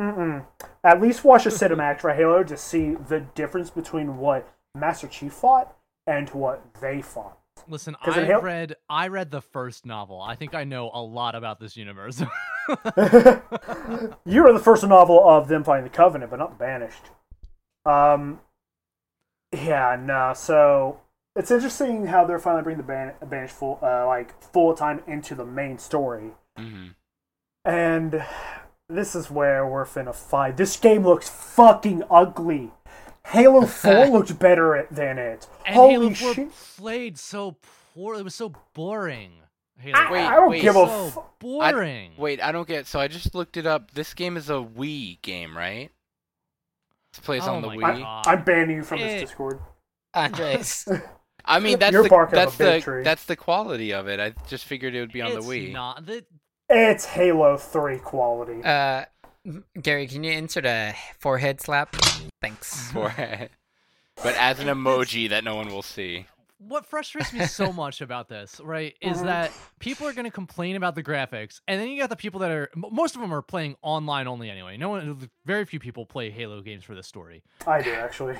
[0.00, 0.46] mm-mm.
[0.82, 5.32] At least watch a cinematic for Halo to see the difference between what Master Chief
[5.32, 5.76] fought
[6.06, 7.38] and what they fought.
[7.68, 10.20] Listen, I Halo- read I read the first novel.
[10.20, 12.20] I think I know a lot about this universe.
[14.24, 17.04] you are the first novel of them fighting the Covenant, but not Banished.
[17.84, 18.40] Um,
[19.52, 20.32] yeah, no.
[20.34, 21.00] So
[21.36, 25.34] it's interesting how they're finally bringing the ban- Banished full, uh, like full time into
[25.34, 26.30] the main story.
[26.58, 26.94] Mhm.
[27.64, 28.24] And
[28.90, 30.56] this is where we're finna fight.
[30.56, 32.70] This game looks fucking ugly.
[33.26, 35.46] Halo 4 looked better than it.
[35.66, 36.48] And Holy Halo 4 shit.
[36.76, 37.56] played so
[37.94, 38.16] poor.
[38.16, 39.32] It was so boring.
[39.78, 41.38] Halo I, Wait, I don't wait, give a so fuck.
[41.38, 42.12] boring.
[42.18, 42.86] Wait, I don't get.
[42.86, 43.92] So I just looked it up.
[43.92, 45.90] This game is a Wii game, right?
[47.12, 48.00] This plays Oh on the my Wii.
[48.02, 48.26] God.
[48.26, 49.06] I'm banning you from Eh.
[49.08, 49.58] this Discord.
[50.14, 50.86] Andres.
[51.44, 53.02] I mean, that's You're the that's the tree.
[53.02, 54.20] that's the quality of it.
[54.20, 55.72] I just figured it would be on it's the Wii.
[55.72, 56.04] not.
[56.04, 56.24] The,
[56.72, 58.62] It's Halo 3 quality.
[58.62, 59.04] uh,
[59.82, 61.96] Gary, can you insert a forehead slap?
[62.40, 62.90] Thanks.
[62.92, 63.50] For it.
[64.22, 66.26] But as an emoji that no one will see.
[66.58, 69.24] what frustrates me so much about this, right, is Mhm.
[69.24, 72.38] that people are going to complain about the graphics, and then you got the people
[72.40, 74.76] that are most of them are playing online only anyway.
[74.76, 77.42] No one, very few people play Halo games for the story.
[77.66, 78.36] I do, actually.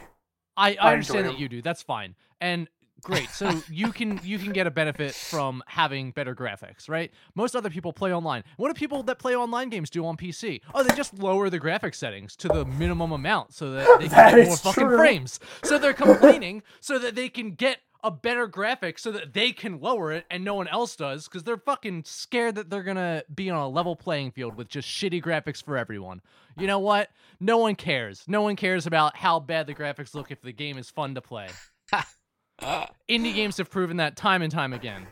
[0.56, 1.62] I, I I understand that you do.
[1.62, 2.14] That's fine.
[2.42, 2.68] And
[3.02, 3.30] great.
[3.30, 7.10] So you can you can get a benefit from having better graphics, right?
[7.34, 8.44] Most other people play online.
[8.56, 10.60] What do people that play online games do on PC?
[10.74, 14.30] Oh, they just lower the graphics settings to the minimum amount so that they That
[14.30, 15.40] can get more is fucking frames.
[15.64, 19.80] So they're complaining so that they can get a better graphic so that they can
[19.80, 23.50] lower it and no one else does because they're fucking scared that they're gonna be
[23.50, 26.20] on a level playing field with just shitty graphics for everyone.
[26.56, 27.10] You know what?
[27.38, 28.24] No one cares.
[28.26, 31.20] No one cares about how bad the graphics look if the game is fun to
[31.20, 31.48] play.
[33.08, 35.06] Indie games have proven that time and time again.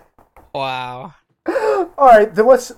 [0.55, 1.15] Wow.
[1.49, 2.73] Alright, then let's.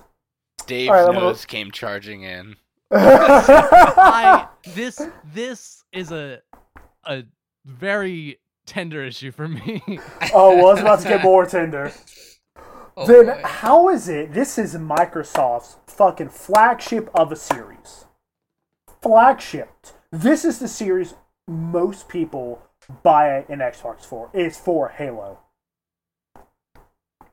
[0.67, 2.55] Dave's All right, I'm gonna- came charging in.
[2.93, 5.01] I this
[5.33, 6.41] this is a
[7.05, 7.23] a
[7.65, 9.81] very tender issue for me.
[10.33, 11.91] oh, well, it's about to get more tender.
[12.97, 13.41] Oh, then boy.
[13.45, 14.33] how is it?
[14.33, 18.05] This is Microsoft's fucking flagship of a series.
[19.01, 19.69] Flagship.
[20.11, 21.13] This is the series
[21.47, 22.61] most people
[23.03, 24.29] buy an Xbox for.
[24.33, 25.39] It's for Halo.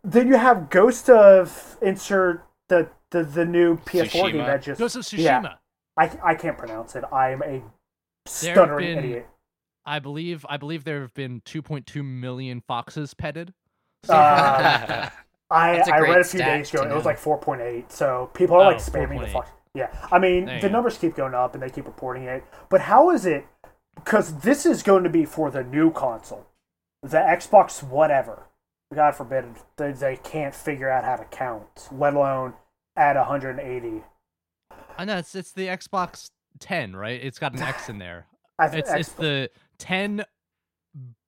[0.05, 4.97] Then you have Ghost of insert the the, the new PS4 game that just Ghost
[4.97, 5.19] of Tsushima.
[5.19, 5.55] Yeah.
[5.97, 7.05] I I can't pronounce it.
[7.13, 7.63] I am a
[8.27, 9.29] stuttering been- idiot.
[9.87, 13.55] I believe I believe there have been 2.2 million foxes petted.
[14.05, 15.09] So Uh,
[15.51, 17.19] I, That's a I great read a few days ago to and it was like
[17.19, 17.91] 4.8.
[17.91, 19.33] So people are Oh, like spamming the 4.8.
[19.33, 19.49] fuck.
[19.75, 20.69] Yeah, I mean the go.
[20.69, 22.45] numbers keep going up and they keep reporting it.
[22.69, 23.47] But how is it?
[24.05, 26.47] Because this is going to be for the new console,
[27.03, 28.45] the Xbox whatever.
[28.95, 29.45] God forbid
[29.77, 32.55] they, they can't figure out how to count, let alone
[32.97, 34.03] add 180.
[34.97, 37.21] I know it's it's the Xbox 10, right?
[37.23, 38.27] It's got an X in there.
[38.59, 40.25] I th- It's it's the 10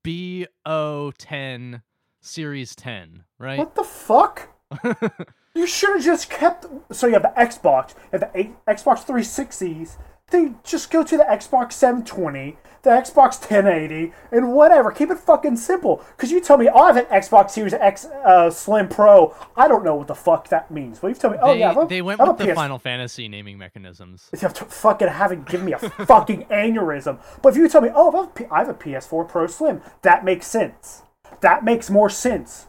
[0.05, 1.83] BO10
[2.23, 3.59] Series 10, right?
[3.59, 4.49] what the fuck?
[5.53, 6.65] You should have just kept.
[6.93, 9.97] So you have the Xbox, you have the Xbox 360s.
[10.31, 14.93] Then just go to the Xbox 720, the Xbox 1080, and whatever.
[14.93, 16.05] Keep it fucking simple.
[16.17, 19.35] Because you tell me, oh, I have an Xbox Series X uh, Slim Pro.
[19.57, 21.01] I don't know what the fuck that means.
[21.01, 22.43] But you tell me, oh they, yeah, I have a- they went I have with
[22.43, 24.29] a the PS Final Fantasy naming mechanisms.
[24.33, 27.19] You have to fucking having given me a fucking aneurysm.
[27.43, 29.47] But if you tell me, oh, I have, a P- I have a PS4 Pro
[29.49, 31.03] Slim, that makes sense.
[31.41, 32.67] That makes more sense.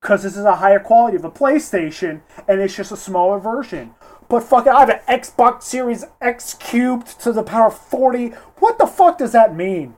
[0.00, 3.94] Because this is a higher quality of a PlayStation, and it's just a smaller version.
[4.34, 8.30] But fucking, I have an Xbox Series X cubed to the power of 40.
[8.58, 9.94] What the fuck does that mean?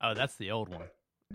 [0.00, 0.84] Oh, that's the old one.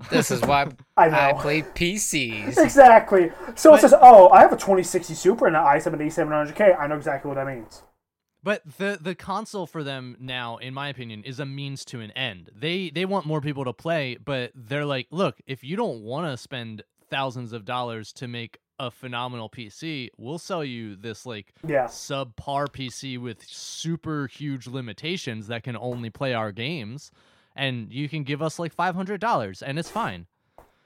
[0.10, 2.58] This is why I I, play PCs.
[2.58, 3.34] Exactly.
[3.56, 6.80] So it says, oh, I have a 2060 Super and an i7 8700K.
[6.80, 7.84] I know exactly what that means.
[8.42, 12.12] But the the console for them now, in my opinion, is a means to an
[12.12, 12.50] end.
[12.56, 16.32] They they want more people to play, but they're like, look, if you don't want
[16.32, 21.54] to spend thousands of dollars to make a phenomenal PC, we'll sell you this like
[21.68, 21.86] Yeah.
[21.86, 27.12] subpar PC with super huge limitations that can only play our games,
[27.56, 30.28] and you can give us like five hundred dollars, and it's fine.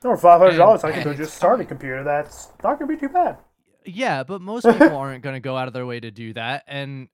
[0.04, 2.04] Or $500, I can go just start a computer.
[2.04, 3.38] That's not to be too bad.
[3.86, 7.08] Yeah, but most people aren't to go out of their way to do that, and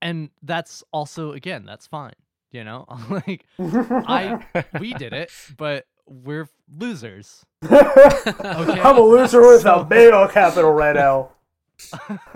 [0.00, 2.14] and that's also again that's fine.
[2.50, 4.44] You know, like I
[4.78, 7.44] we did it, but we're losers.
[7.62, 11.32] I'm a loser with So- a big old capital red L.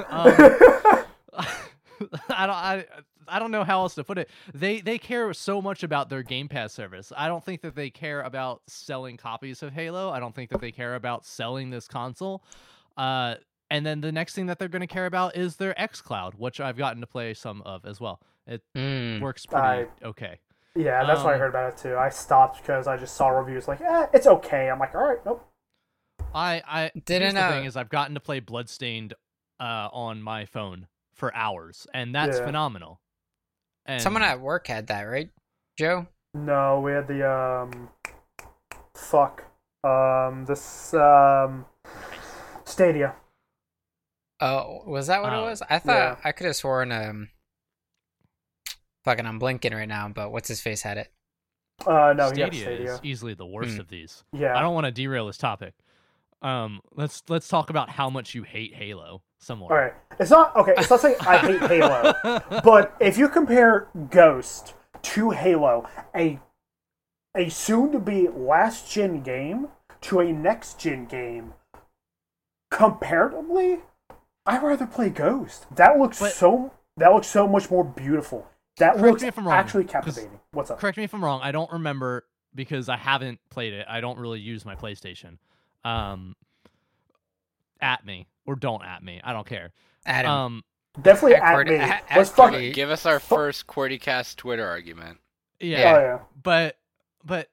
[0.08, 0.32] Um,
[2.28, 2.84] I don't I,
[3.28, 4.28] I don't know how else to put it.
[4.54, 7.12] They they care so much about their Game Pass service.
[7.16, 10.10] I don't think that they care about selling copies of Halo.
[10.10, 12.42] I don't think that they care about selling this console.
[12.96, 13.36] Uh
[13.70, 16.60] and then the next thing that they're going to care about is their xCloud, which
[16.60, 18.20] I've gotten to play some of as well.
[18.46, 19.20] It Mm.
[19.20, 20.38] works pretty I- okay.
[20.76, 21.96] Yeah, that's what I Um, heard about it too.
[21.96, 24.68] I stopped because I just saw reviews like, eh, it's okay.
[24.70, 25.46] I'm like, all right, nope.
[26.34, 29.14] I I Didn't here's the thing is I've gotten to play Bloodstained
[29.58, 32.44] uh on my phone for hours, and that's Yeah.
[32.44, 33.00] phenomenal.
[33.86, 35.30] And Someone at work had that, right,
[35.78, 36.08] Joe?
[36.34, 37.88] No, we had the um,
[38.94, 39.44] fuck,
[39.82, 41.64] um, this um,
[42.64, 43.14] Stadia.
[44.40, 45.42] Oh, was that what it Oh.
[45.42, 45.62] was?
[45.70, 46.16] I thought Yeah.
[46.24, 46.92] I could have sworn.
[46.92, 47.30] Um,
[49.06, 50.08] fucking, I'm blinking right now.
[50.08, 51.10] But what's his face had it?
[51.86, 52.94] Uh, no, he got Stadia, Stadia.
[52.94, 53.80] is easily the worst Hmm.
[53.80, 54.24] of these.
[54.32, 54.56] Yeah.
[54.56, 55.74] I don't want to derail this topic.
[56.42, 59.72] Um, let's let's talk about how much you hate Halo some more.
[59.72, 59.94] All right.
[60.20, 60.74] It's not okay.
[60.76, 62.14] It's not saying I hate Halo,
[62.64, 66.38] but if you compare Ghost to Halo, a
[67.36, 69.68] a soon-to-be last-gen game
[70.02, 71.52] to a next-gen game,
[72.70, 73.80] comparatively,
[74.46, 75.66] I'd rather play Ghost.
[75.74, 76.72] That looks But- so.
[76.98, 78.46] That looks so much more beautiful.
[78.78, 80.40] That Correct looks me if I'm wrong, actually 'cause- captivating.
[80.52, 80.78] What's up?
[80.78, 81.40] Correct me if I'm wrong.
[81.42, 83.86] I don't remember because I haven't played it.
[83.88, 85.38] I don't really use my PlayStation.
[85.84, 86.34] Um,
[87.80, 89.20] at me or don't at me.
[89.22, 89.72] I don't care.
[90.04, 90.30] Adam.
[90.30, 90.64] Um,
[91.00, 91.76] Definitely At at Cordy- me.
[91.78, 92.50] at- at Let's fuck.
[92.52, 95.20] Cordy- Give us our Fu- first QWERTYcast Twitter argument.
[95.60, 96.18] yeah, Oh yeah.
[96.42, 96.78] but
[97.22, 97.50] but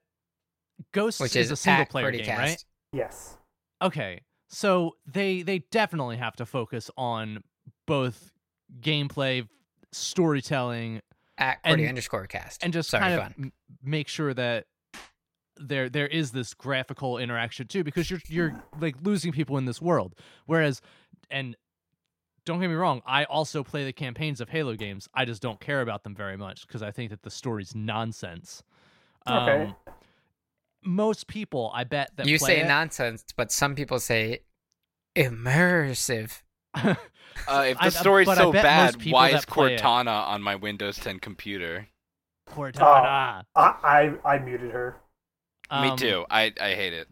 [0.92, 2.64] Ghost which is, is a single at player game, right?
[2.92, 3.36] Yes.
[3.82, 7.44] Okay, so they they definitely have to focus on
[7.86, 8.32] both
[8.80, 9.46] gameplay,
[9.92, 11.02] storytelling,
[11.38, 12.62] At And- underscore cast.
[12.62, 14.66] and just Sorry, kind of m- make sure that
[15.56, 19.80] there there is this graphical interaction too because you're you're like losing people in this
[19.80, 20.14] world
[20.46, 20.80] whereas
[21.30, 21.56] and
[22.44, 25.60] don't get me wrong i also play the campaigns of halo games i just don't
[25.60, 28.64] care about them very much because i think that the story's nonsense
[29.28, 29.62] Okay.
[29.66, 29.76] um,
[30.84, 34.40] most people i bet that You play say it- nonsense, but some people say
[35.16, 36.42] immersive.
[37.48, 41.88] Uh, if the story's I so bad, why is Cortana on my Windows 10 computer?
[42.48, 43.44] Cortana.
[43.54, 44.96] I I, I muted her.
[45.70, 46.24] Me Um, too.
[46.30, 47.08] I, I hate it.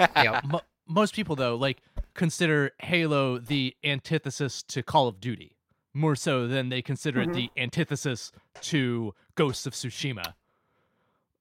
[0.00, 0.44] Yep.
[0.46, 1.82] mo- most people though like
[2.14, 5.56] consider halo the antithesis to call of duty
[5.92, 7.28] more so than they consider Mhm.
[7.30, 10.34] it the antithesis to ghosts of tsushima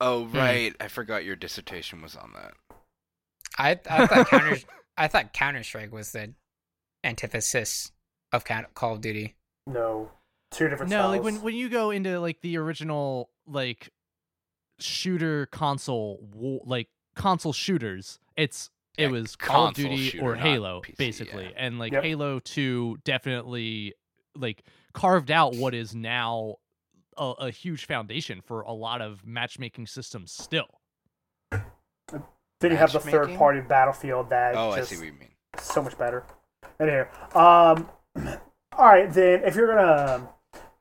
[0.01, 0.37] Oh Hmm.
[0.37, 2.53] right, I forgot your dissertation was on that.
[3.57, 4.57] I I thought Counter
[4.97, 6.33] I thought Counter Strike was the
[7.03, 7.91] antithesis
[8.31, 8.43] of
[8.73, 9.35] Call of Duty.
[9.67, 10.11] No.
[10.51, 11.11] Two different no styles.
[11.11, 13.89] like when when you go into like the original like
[14.79, 20.81] shooter console like console shooters it's it Yeah, was call of duty shooter, or halo
[20.81, 21.51] PC, basically yeah.
[21.57, 22.03] and like Yep.
[22.03, 23.93] halo 2 definitely
[24.35, 26.57] like carved out what is now
[27.17, 30.81] a, a huge foundation for a lot of matchmaking systems still
[31.51, 35.29] then you have the third party battlefield that Oh, just I see what you mean.
[35.57, 36.23] so much better.
[36.79, 37.89] Anyway, um,
[38.77, 39.43] all right then.
[39.43, 40.29] If you're gonna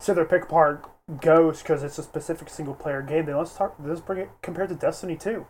[0.01, 0.88] sit there pick apart
[1.20, 3.76] Ghost because it's a specific single player game, then let's talk.
[3.82, 5.47] Let's bring it compared to Destiny Two.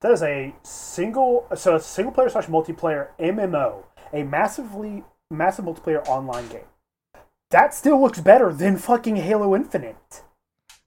[0.00, 6.06] That is a single, so a single player slash multiplayer MMO, a massively massive multiplayer
[6.08, 6.64] online game.
[7.50, 10.22] That still looks better than fucking Halo Infinite.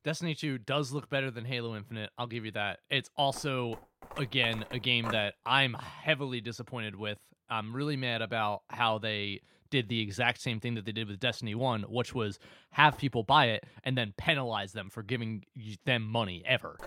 [0.04, 2.10] Destiny 2 does look better than Halo Infinite.
[2.18, 2.80] I'll give you that.
[2.90, 3.80] It's also,
[4.18, 7.20] again, a game that I'm heavily disappointed with.
[7.50, 9.42] I'm really mad about how they
[9.74, 12.38] did the exact same thing that they did with Destiny 1, which was
[12.70, 15.46] have people buy it and then penalize them for giving
[15.86, 16.78] them money ever.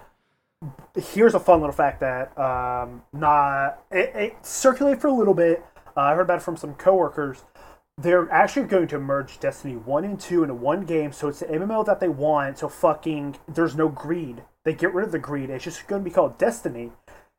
[0.94, 5.64] here's a fun little fact that um, not it, it circulated for a little bit.
[5.96, 7.42] Uh, I heard about it from some coworkers.
[7.98, 11.46] They're actually going to merge Destiny one and two into one game, so it's the
[11.46, 12.58] MMO that they want.
[12.58, 14.42] So fucking, there's no greed.
[14.64, 15.50] They get rid of the greed.
[15.50, 16.92] It's just going to be called Destiny,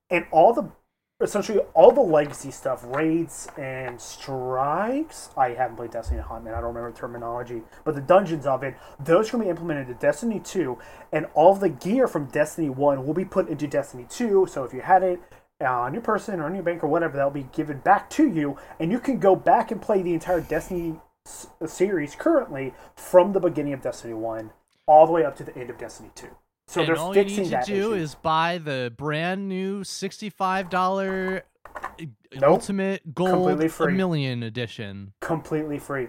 [0.09, 0.71] and all the
[1.19, 5.29] essentially all the legacy stuff, raids and strikes.
[5.35, 6.57] I haven't played Destiny in a hot minute.
[6.57, 10.39] I don't remember terminology, but the dungeons of it, those to be implemented into Destiny
[10.39, 10.77] 2,
[11.11, 14.47] and all the gear from Destiny 1 will be put into Destiny 2.
[14.49, 15.19] So if you had it
[15.59, 18.27] uh, on your person or on your bank or whatever, that'll be given back to
[18.27, 23.33] you, and you can go back and play the entire Destiny s- series currently from
[23.33, 24.51] the beginning of Destiny 1
[24.85, 26.27] all the way up to the end of Destiny 2.
[26.67, 27.93] So and they're all you need to do issue.
[27.93, 32.43] is buy the brand new $65 uh, Nope.
[32.43, 33.87] Ultimate Gold a.
[33.87, 35.13] Million Edition.
[35.21, 36.07] completely free.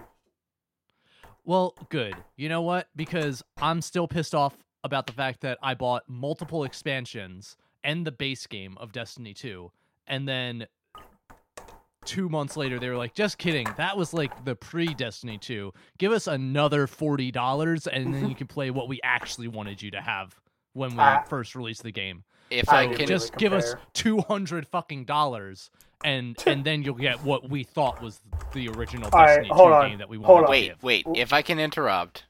[1.45, 2.15] Well, good.
[2.37, 2.89] You know what?
[2.97, 8.13] Because I'm still pissed off about the fact that I bought multiple expansions and the
[8.13, 9.71] base game of Destiny 2,
[10.07, 10.67] and then
[12.05, 13.67] two months later they were like, "Just kidding.
[13.77, 15.73] That was like the pre-Destiny 2.
[15.99, 19.91] Give us another forty dollars, and then you can play what we actually wanted you
[19.93, 20.35] to have
[20.79, 21.23] when we Ah.
[21.29, 22.25] first released the game.
[22.51, 25.71] If I I can, Just really give us two hundred fucking dollars."
[26.05, 28.21] And and then you'll get what we thought was
[28.53, 30.51] the original All right, Destiny hold 2 on, game that we hold wanted on.
[30.51, 30.83] wait, give.
[30.83, 31.07] wait.
[31.15, 32.25] If I can interrupt,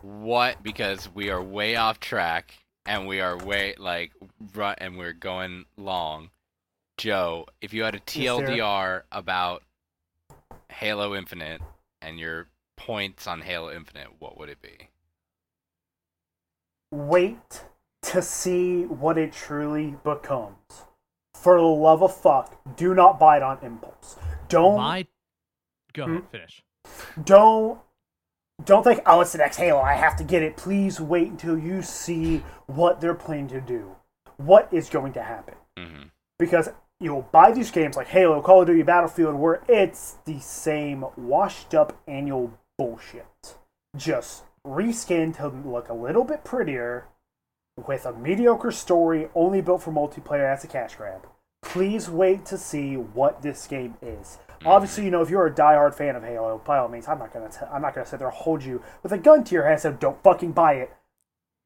[0.00, 0.62] what?
[0.62, 2.54] Because we are way off track,
[2.86, 4.12] and we are way like
[4.54, 6.30] run, and we're going long.
[6.96, 9.62] Joe, if you had a TLDR about
[10.70, 11.60] Halo Infinite
[12.00, 14.88] and your points on Halo Infinite, what would it be?
[16.92, 17.64] Wait
[18.02, 20.84] to see what it truly becomes.
[21.34, 24.16] For the love of fuck, do not buy it on impulse.
[24.48, 25.06] Don't My
[25.92, 26.62] Go ahead, finish.
[27.24, 27.80] don't
[28.64, 30.56] don't think oh it's the next halo i have to get it.
[30.56, 33.96] Please wait until you see what they're planning to do.
[34.36, 35.54] What is going to happen?
[35.76, 36.02] Hmm
[36.42, 36.68] because
[36.98, 41.72] you'll buy these games like halo call of duty battlefield where it's the same washed
[41.72, 43.56] up annual bullshit.
[43.96, 47.06] Just reskinned to look a little bit prettier
[47.86, 51.26] with a mediocre story only built for multiplayer as a cash grab
[51.62, 54.38] please wait to see what this game is.
[54.48, 54.68] Mm-hmm.
[54.68, 57.32] Obviously, you know if you're a diehard fan of Halo, by all means, I'm not
[57.32, 59.64] gonna t- I'm not gonna sit there and hold you with a gun to your
[59.64, 60.92] head and say don't fucking buy it.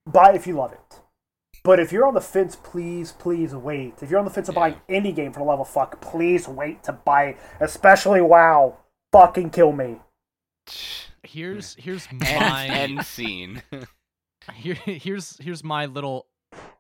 [0.07, 1.01] Buy it if you love it.
[1.65, 3.95] But if you're on the fence, please, please wait.
[4.01, 6.47] If you're on the fence of buying any game for the love of fuck, please
[6.47, 7.39] wait to buy it.
[7.59, 8.77] Especially WoW.
[9.13, 9.97] Fucking kill me.
[11.27, 13.63] Here's here's my end scene.
[14.55, 16.27] here, here's here's my little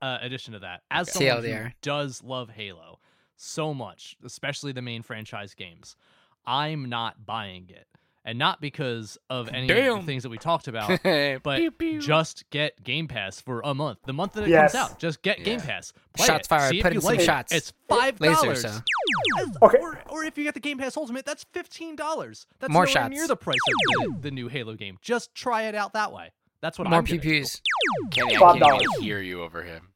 [0.01, 0.83] uh, addition to that.
[0.91, 3.01] As someone who does love Halo
[3.37, 5.97] so much, especially the main franchise games,
[6.47, 7.87] I'm not buying it,
[8.27, 10.91] and not because of any of the things that we talked about.
[11.43, 12.01] But Pew, pew.
[12.01, 14.01] just get Game Pass for a month.
[14.05, 14.73] The month that it Yes.
[14.73, 15.93] comes out, just get Game Pass.
[16.15, 16.49] Play Shots it.
[16.49, 17.25] fired, See if put you in some like it.
[17.25, 17.53] shots.
[17.53, 18.61] It's five Laser, dollars.
[18.63, 18.79] so.
[19.63, 19.79] Okay.
[19.81, 22.47] Or, or if you get the Game Pass Ultimate, that's fifteen dollars.
[22.59, 23.11] That's More nowhere shots.
[23.11, 24.99] near the price of the, the new Halo game.
[25.01, 26.33] Just try it out that way.
[26.61, 27.21] That's what More I'm gonna.
[27.21, 27.61] PPs.
[28.11, 29.89] Kenny, I can't even hear you over him.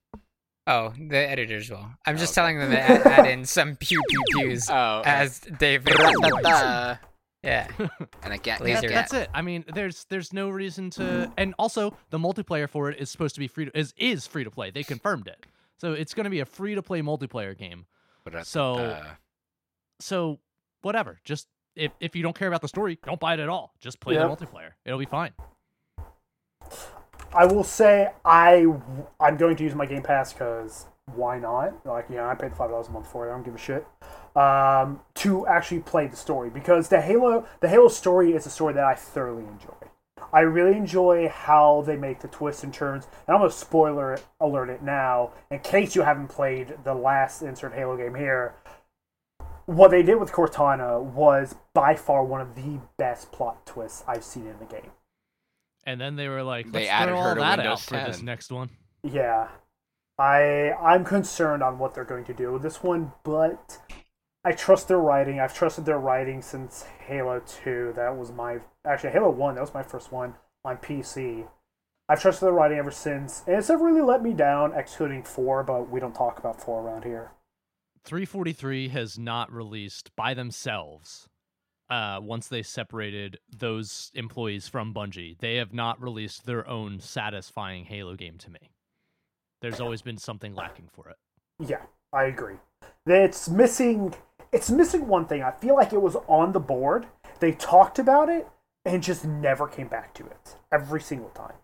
[0.67, 1.87] Oh, the editors will.
[2.07, 2.47] I'm just Okay.
[2.47, 5.85] telling them to add, add in some pew pew pews Oh, as Dave.
[7.43, 7.69] Yeah.
[8.23, 8.83] and I get Laser.
[8.83, 9.31] That- that's it.
[9.33, 13.35] I mean, there's there's no reason to, and also the multiplayer for it is supposed
[13.37, 14.71] to be free to, is is free to play.
[14.71, 15.47] They confirmed it,
[15.79, 17.87] so it's going to be a free to play multiplayer game.
[18.43, 19.05] So- Uh,
[20.01, 20.39] So
[20.83, 23.73] whatever, just if if you don't care about the story, don't buy it at all.
[23.81, 24.39] Just play Yep.
[24.39, 24.71] the multiplayer.
[24.85, 25.33] It'll be fine.
[27.33, 28.67] I will say I
[29.21, 31.85] I'm going to use my Game Pass because why not?
[31.87, 33.31] Like you know, I paid five dollars a month for it.
[33.31, 33.87] I don't give a shit.
[34.37, 38.75] Um, to actually play the story because the Halo the Halo story is a story
[38.75, 39.75] that I thoroughly enjoy.
[40.33, 43.09] I really enjoy how they make the twists and turns.
[43.27, 47.43] And I'm gonna spoiler it, alert it now in case you haven't played the last
[47.43, 48.55] insert Halo game here.
[49.67, 54.25] What they did with Cortana was by far one of the best plot twists I've
[54.25, 54.91] seen in the game.
[55.85, 57.97] And then they were like, They let's added throw her to that out Windows for
[57.97, 58.25] this 10.
[58.25, 58.71] next one.
[59.03, 59.49] Yeah.
[60.21, 63.79] I I'm concerned on what they're going to do with this one, but
[64.45, 65.41] I trust their writing.
[65.41, 67.95] I've trusted their writing since Halo 2.
[67.97, 71.49] That was my actually Halo 1, that was my first one on PC.
[72.07, 75.63] I've trusted their writing ever since, and it's never really let me down, excluding 4,
[75.63, 77.31] but we don't talk about 4 around here.
[78.05, 81.29] 343 has not released by themselves.
[81.89, 87.85] Uh, once they separated those employees from Bungie, they have not released their own satisfying
[87.87, 88.70] Halo game to me.
[89.61, 91.17] There's always been something lacking for it.
[91.59, 91.83] Yeah,
[92.13, 92.57] I agree.
[93.07, 94.15] It's missing
[94.53, 95.43] it's missing one thing.
[95.43, 97.07] I feel like it was on the board.
[97.39, 98.49] They talked about it
[98.85, 101.55] and just never came back to it every single time.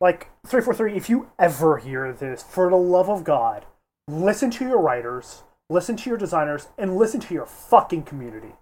[0.00, 3.66] Like 343, if you ever hear this, for the love of God,
[4.08, 8.54] listen to your writers, listen to your designers, and listen to your fucking community.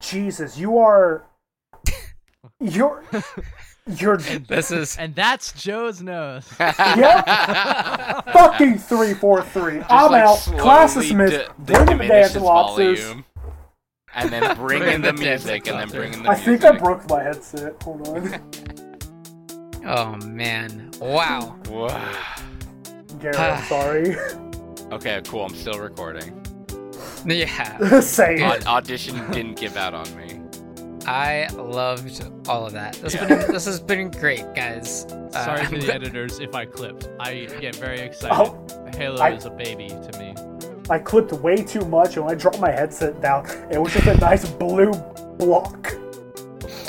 [0.00, 1.24] Jesus, you are
[2.60, 3.04] you're
[3.86, 6.46] you're This is And that's Joe's nose.
[6.60, 8.20] yeah.
[8.32, 9.82] fucking 343.
[9.88, 10.38] I'm like, out.
[10.58, 11.48] Class slowly dismissed.
[11.64, 13.00] di- Bring in the diminish dancing its lobsters.
[13.00, 13.24] volume,
[14.14, 15.92] and then bring Bring in the the music, and then lobsters.
[16.00, 16.60] bring in the I music.
[16.60, 17.82] think I broke my headset.
[17.82, 18.40] Hold on.
[19.86, 21.56] oh man, wow.
[21.68, 22.12] Wow.
[23.20, 24.16] Garrett, I'm sorry.
[24.92, 25.44] Okay, cool.
[25.44, 26.42] I'm still recording.
[27.24, 28.66] Yeah, Say Au- it.
[28.66, 30.35] audition didn't give out on me.
[31.06, 32.94] I loved all of that.
[32.94, 35.04] This, has been, this has been great, guys.
[35.04, 37.08] Uh, Sorry I'm the editors if I clipped.
[37.20, 38.34] I get very excited.
[38.36, 40.34] Oh, Halo I- is a baby to me.
[40.88, 44.06] I clipped way too much, and when I dropped my headset down, it was just
[44.06, 44.92] a nice blue
[45.36, 45.92] block.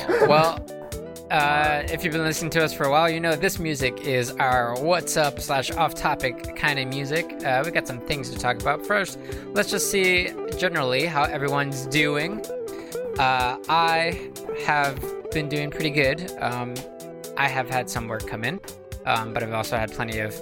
[0.28, 0.64] well,
[1.32, 4.32] uh, if you've been listening to us for a while, you know this music is
[4.34, 7.26] our what's up slash off topic kind of music.
[7.44, 8.86] Uh, we got some things to talk about.
[8.86, 12.46] First, let's just see generally how everyone's doing.
[13.20, 14.30] Uh, I
[14.66, 16.32] have been doing pretty good.
[16.40, 16.76] Um,
[17.36, 18.60] I have had some work come in,
[19.08, 20.36] um, but I've also had plenty of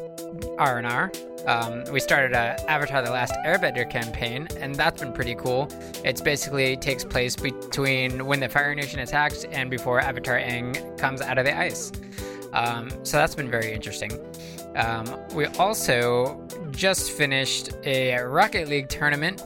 [0.57, 1.09] R and R.
[1.47, 5.69] Um, we started a Avatar: The Last Airbender campaign, and that's been pretty cool.
[6.03, 11.21] It's basically takes place between when the Fire Nation attacks and before Avatar Aang comes
[11.21, 11.93] out of the ice.
[12.51, 14.11] Um, so that's been very interesting.
[14.75, 19.41] Um, we also just finished a Rocket League tournament,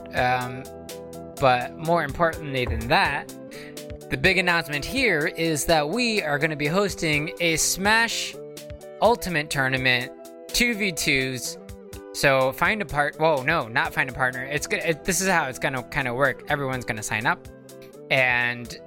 [1.40, 3.34] but more importantly than that,
[4.10, 8.34] the big announcement here is that we are going to be hosting a Smash
[9.00, 10.12] Ultimate Tournament
[10.48, 11.56] 2v2s.
[12.16, 13.18] So find a part.
[13.18, 14.44] Whoa, no, not find a partner.
[14.44, 14.80] It's good.
[14.80, 16.44] It, this is how it's gonna kind of work.
[16.48, 17.48] Everyone's gonna sign up.
[18.10, 18.78] and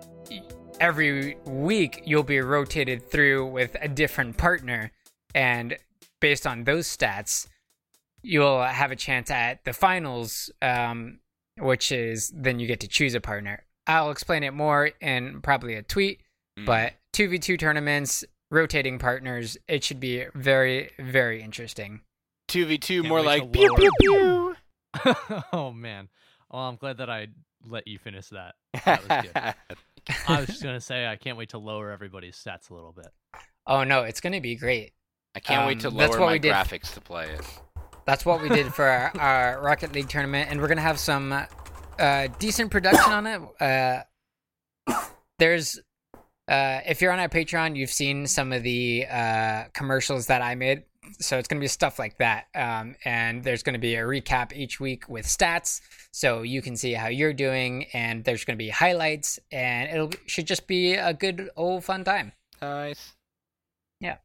[0.79, 4.91] every week you'll be rotated through with a different partner,
[5.33, 5.77] and
[6.19, 7.47] based on those stats,
[8.21, 11.19] you'll have a chance at the finals, um,
[11.59, 13.63] which is then you get to choose a partner.
[13.87, 16.21] I'll explain it more in probably a tweet,
[16.59, 16.65] Mm.
[16.67, 22.01] but 2v2 tournaments, rotating partners, it should be very, very interesting.
[22.49, 24.55] 2v2 Can't more like pew pew pew.
[25.53, 26.09] oh man.
[26.51, 27.27] Well, I'm glad that I
[27.65, 28.53] let you finish that.
[28.85, 30.17] That was good.
[30.27, 33.07] I was just gonna say I can't wait to lower everybody's stats a little bit.
[33.65, 34.91] Oh no, it's going to be great.
[35.35, 36.53] I can't wait to Um, that's lower what my we did.
[36.53, 37.41] graphics to play it.
[38.05, 41.33] That's what we did for our, our Rocket League tournament, and we're gonna have some
[41.99, 43.41] uh, decent production on it.
[43.59, 44.95] Uh,
[45.39, 45.79] there's,
[46.47, 50.55] uh, if you're on our Patreon, you've seen some of the uh, commercials that I
[50.55, 50.83] made.
[51.19, 54.79] So it's gonna be stuff like that, um, and there's gonna be a recap each
[54.79, 55.81] week with stats,
[56.11, 60.47] so you can see how you're doing, and there's gonna be highlights, and it'll should
[60.47, 62.31] just be a good old fun time.
[62.61, 63.13] Nice.
[63.99, 64.17] Yeah.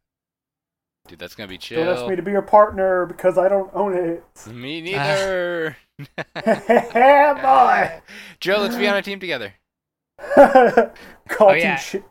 [1.08, 1.84] Dude, that's gonna be chill.
[1.84, 4.22] Don't ask me to be your partner because I don't own it.
[4.52, 5.76] Me neither.
[6.34, 8.00] Boy.
[8.40, 9.54] Joe, let's be on a team together.
[10.34, 11.76] Call Oh, team yeah.
[11.76, 12.04] shit.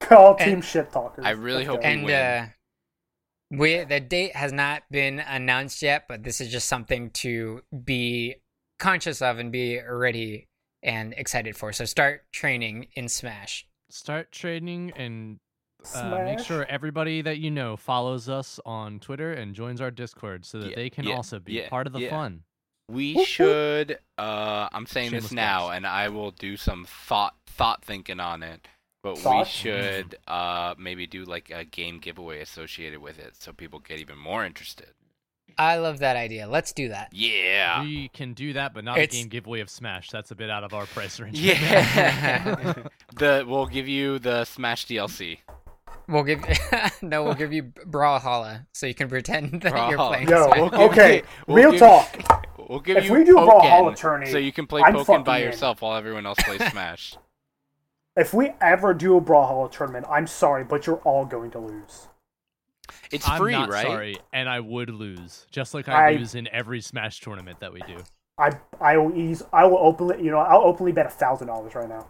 [0.00, 1.24] Call And- team shit talkers.
[1.24, 1.88] I really Let's hope go.
[1.88, 2.14] we and win.
[2.14, 2.46] uh
[3.50, 8.36] we the date has not been announced yet but this is just something to be
[8.78, 10.46] conscious of and be ready
[10.82, 15.38] and excited for so start training in smash Start training and
[15.94, 20.44] uh, make sure everybody that you know follows us on Twitter and joins our Discord
[20.44, 22.10] so that Yeah, they can yeah, also be yeah, part of the yeah.
[22.10, 22.42] fun.
[22.90, 23.98] We should.
[24.16, 25.76] Uh, I'm saying Shameless this now, plugs.
[25.76, 28.66] and I will do some thought thought thinking on it.
[29.02, 33.78] But we should uh maybe do like a game giveaway associated with it, so people
[33.78, 34.88] get even more interested.
[35.56, 37.82] i love that idea let's do that Yeah.
[37.82, 40.10] We can do that, but not It's- a game giveaway of Smash.
[40.10, 41.38] That's a bit out of our price range.
[41.38, 42.74] Yeah.
[43.16, 45.38] the we'll give you the Smash DLC.
[46.08, 46.42] We'll give
[47.02, 50.58] no we'll give you brawlhalla so you can pretend that you're playing Yo, Smash.
[50.58, 52.44] We'll give okay, we'll real give- talk.
[52.68, 54.92] We'll give If you we do a Brawlhalla Pokken, tourney, so you can play I'm
[54.94, 55.52] Pokken by fucking in.
[55.52, 57.14] yourself while everyone else plays Smash.
[58.16, 62.08] If we ever do a Brawlhalla tournament, I'm sorry, but you're all going to lose.
[63.10, 63.86] It's I'm free, not right?
[63.86, 67.72] sorry, and I would lose, just like I, I- lose in every Smash tournament that
[67.72, 67.96] we do.
[68.36, 68.50] I
[68.80, 69.42] I will ease.
[69.52, 70.22] I will openly.
[70.22, 72.08] You know, I'll openly bet a thousand dollars right now.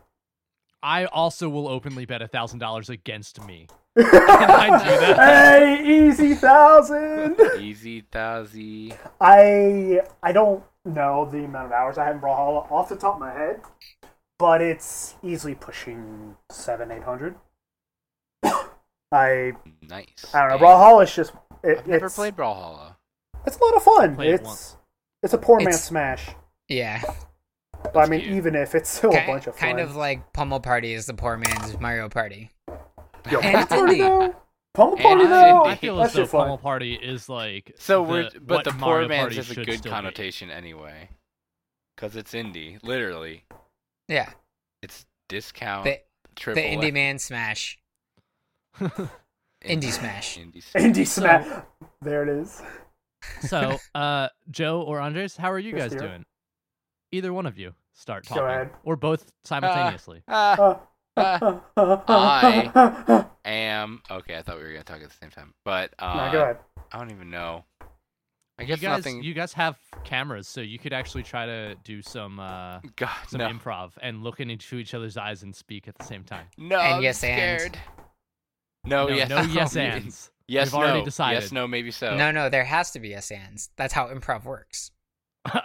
[0.83, 3.69] I also will openly bet a thousand dollars against me.
[3.99, 5.17] I do that?
[5.19, 7.37] Hey, easy thousand.
[7.61, 8.95] Easy Thousie.
[9.21, 13.15] I I don't know the amount of hours I have in Brawlhalla off the top
[13.15, 13.61] of my head,
[14.39, 17.35] but it's easily pushing seven, eight hundred.
[19.13, 19.53] I
[19.89, 20.07] Nice.
[20.35, 20.59] I don't know.
[20.59, 20.67] Dang.
[20.67, 21.33] Brawlhalla is just
[21.65, 22.97] it, I've never it's, played Brawlhalla.
[23.47, 24.17] It's a lot of fun.
[24.17, 24.77] played it It's once.
[25.23, 26.29] it's a poor man's It's- smash.
[26.69, 27.03] yeah
[27.83, 28.35] But I mean, cute.
[28.35, 29.69] even if it's still a bunch of fun.
[29.69, 32.51] kind of like pummel party is the poor man's mario party
[33.31, 34.35] Yo, And it's Party though.
[34.75, 35.63] Pummel Party it's though.
[35.65, 35.67] indie.
[35.67, 36.31] I feel That as though shit.
[36.31, 39.51] Pummel Party is like So the, we're but what the poor Mario man's Party is
[39.51, 39.89] a good still be.
[39.91, 41.09] connotation anyway,
[41.97, 42.79] because it's indie.
[42.83, 43.45] Literally,
[44.09, 44.31] yeah
[44.83, 45.99] it's discount the,
[46.37, 46.63] triple.
[46.63, 47.79] the indie F- man smash
[48.81, 50.39] Indie Smash.
[50.39, 50.83] Indie Smash.
[50.83, 51.63] Indie So-
[52.01, 52.63] There it is.
[53.41, 56.01] so, uh, Joe or Andres, how are you Yes, guys dear.
[56.09, 56.25] doing?
[57.11, 58.71] Either one of you start Go talking, ahead.
[58.85, 60.23] or both simultaneously.
[60.29, 60.79] Ah, Uh,
[61.19, 61.59] Uh,
[62.09, 62.71] I.
[62.75, 64.37] I- am okay.
[64.37, 66.57] I thought we were gonna talk at the same time, but uh, no, go ahead.
[66.93, 67.65] I don't even know.
[68.59, 69.23] I you guess guys, nothing.
[69.23, 73.39] you guys have cameras, so you could actually try to do some uh, God, some
[73.39, 76.47] no, improv and look into each other's eyes and speak at the same time.
[76.57, 77.79] no, And I'm yes, and.
[78.85, 80.31] No, no, yes, no, yes, maybe- ands.
[80.51, 81.05] Yes, We've already no.
[81.05, 81.43] decided.
[81.43, 82.17] Yes, no, maybe so.
[82.17, 83.69] No, no, there has to be a sans.
[83.77, 84.91] That's how improv works.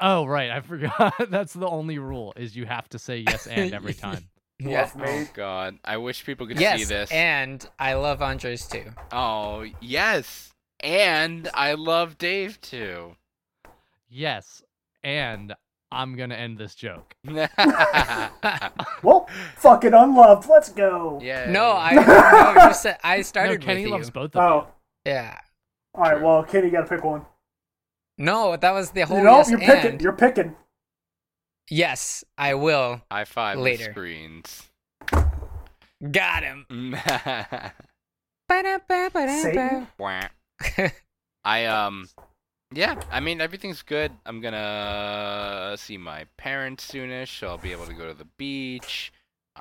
[0.01, 1.13] oh, right, I forgot.
[1.29, 4.25] That's the only rule: is you have to say yes and every time.
[4.61, 5.27] Love Oh me.
[5.33, 7.11] God, I wish people could yes, see this.
[7.11, 8.85] and I love Andres too.
[9.11, 13.15] Oh yes, and I love Dave too.
[14.09, 14.61] Yes,
[15.03, 15.53] and
[15.91, 17.15] I'm gonna end this joke.
[17.23, 17.49] yeah.
[19.03, 19.27] Well,
[19.57, 20.47] fucking unloved.
[20.47, 21.19] Let's go.
[21.21, 21.49] Yeah.
[21.51, 21.93] No, I
[22.55, 23.91] no, you said I No, started Kenny with you.
[23.91, 24.43] loves both of them.
[24.43, 24.67] Oh,
[25.05, 25.37] Yeah.
[25.93, 26.13] all right.
[26.17, 26.25] True.
[26.25, 27.25] Well, Kenny, you gotta pick one.
[28.17, 29.81] No, that was the whole You know, yes you're and.
[29.81, 29.99] picking.
[29.99, 30.55] You're picking.
[31.69, 33.01] Yes, I will.
[33.09, 33.85] I five Later.
[33.85, 34.69] the screens.
[36.11, 36.65] Got him.
[38.49, 39.87] Satan?
[41.45, 42.07] I um
[42.73, 44.11] yeah, I mean everything's good.
[44.25, 49.11] I'm gonna see my parents soonish, so I'll be able to go to the beach.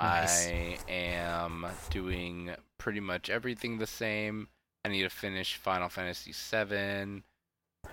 [0.00, 0.48] Nice.
[0.48, 4.48] I am doing pretty much everything the same.
[4.84, 7.22] I need to finish Final Fantasy VII.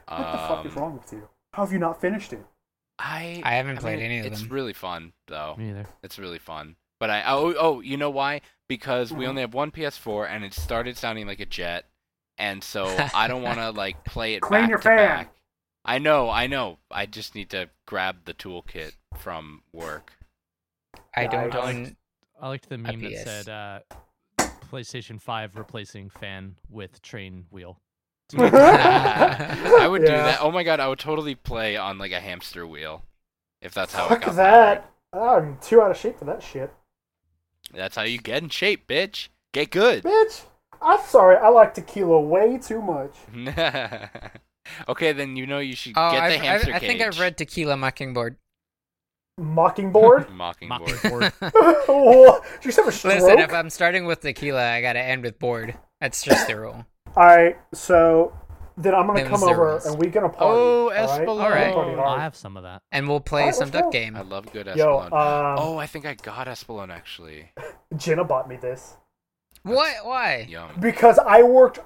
[0.07, 1.27] What the fuck is Um, wrong with you?
[1.53, 2.43] How have you not finished it?
[2.99, 4.45] I I haven't played mean, any of it's them.
[4.45, 5.55] It's really fun though.
[5.57, 5.87] Me either.
[6.03, 6.75] It's really fun.
[6.99, 8.41] But I oh oh you know why?
[8.67, 9.29] Because we Mhm.
[9.29, 11.85] only have one PS4 and it started sounding like a jet,
[12.37, 12.85] and so
[13.15, 14.97] I don't want to like play it Clean back your to fan.
[14.97, 15.33] back.
[15.85, 16.77] I know, I know.
[16.91, 20.13] I just need to grab the toolkit from work.
[21.15, 21.95] I don't I own.
[22.39, 23.79] I liked the meme that said uh,
[24.71, 27.79] PlayStation 5 replacing fan with train wheel.
[28.37, 30.39] I would do that.
[30.41, 33.03] Oh my god, I would totally play on like a hamster wheel,
[33.61, 34.91] if that's how it Fuck got that.
[35.13, 36.71] Ah, I'm too out of shape for that shit.
[37.73, 39.29] That's how you get in shape, bitch.
[39.53, 40.03] Get good.
[40.03, 40.43] Bitch,
[40.81, 41.37] I'm sorry.
[41.37, 43.15] I like tequila way too much.
[44.87, 47.19] okay, then you know you should Oh, get the I've, hamster I've, I think I've
[47.19, 48.37] read Tequila Mockingbird.
[49.39, 50.29] Mockingbird?
[50.31, 51.33] Mockingbird.
[51.39, 52.43] what?
[52.43, 53.15] Did you just have a stroke?
[53.15, 55.75] Listen, if I'm starting with tequila, I gotta end with board.
[56.01, 56.85] That's just the rule.
[57.15, 58.33] All right, so
[58.77, 59.85] then I'm gonna Them's come over rules.
[59.85, 60.45] and we gonna party.
[60.45, 60.99] Oh, all right?
[61.27, 61.27] Espolon.
[61.43, 61.73] All right.
[61.73, 62.19] Party Oh, hard.
[62.19, 62.81] I have some of that.
[62.91, 63.89] And we'll play Alright, some let's duck go.
[63.91, 64.15] game.
[64.15, 67.51] I love good Yo, um, oh, I think I got Espolon actually.
[67.97, 68.95] Jenna bought me this
[69.63, 70.05] What?
[70.05, 70.45] Why?
[70.49, 70.71] Yum.
[70.79, 71.79] because I worked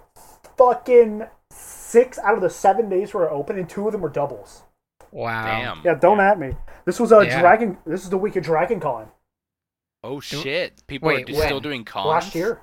[0.58, 4.64] fucking six out of the seven days were open, and two of them were doubles.
[5.12, 5.46] Wow.
[5.46, 5.82] Damn.
[5.84, 6.56] Yeah, don't at me.
[6.86, 7.40] This was a Yeah.
[7.40, 7.78] dragon.
[7.86, 9.08] This is the week of Dragon Con
[10.04, 10.84] Oh shit!
[10.86, 12.08] People Wait, are d- still doing cons.
[12.08, 12.60] last year.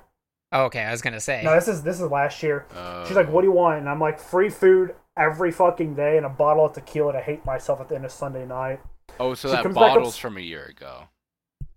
[0.53, 1.41] Oh, okay, I was gonna say.
[1.43, 2.65] No, this is this is last year.
[2.75, 3.05] Oh.
[3.07, 6.25] She's like, "What do you want?" And I'm like, "Free food every fucking day and
[6.25, 8.81] a bottle of tequila to hate myself at the end of Sunday night."
[9.19, 11.03] Oh, so She that comes back up bottle's from a year ago.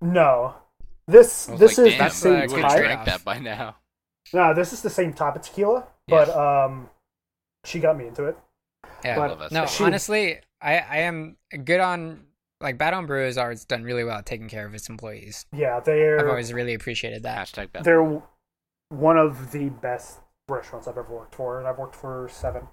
[0.00, 0.54] No,
[1.06, 2.78] this this like, is damn, the same uh, we good would have type.
[2.80, 3.04] trade-off.
[3.04, 3.76] drank that by now.
[4.32, 6.88] No, this is the same type of tequila, but um,
[7.64, 8.38] she got me into it.
[9.04, 9.16] yeah.
[9.16, 9.66] but- love that No.
[9.66, 12.24] She- honestly, I I am good on
[12.60, 15.44] like Bad on Brew has always done really well at taking care of its employees.
[15.52, 16.20] Yeah, they're.
[16.20, 17.46] I've always really appreciated that.
[17.46, 17.84] Hashtag bad.
[17.84, 18.22] they're
[18.98, 22.68] one of the best restaurants I've ever worked for, and I've worked for seven.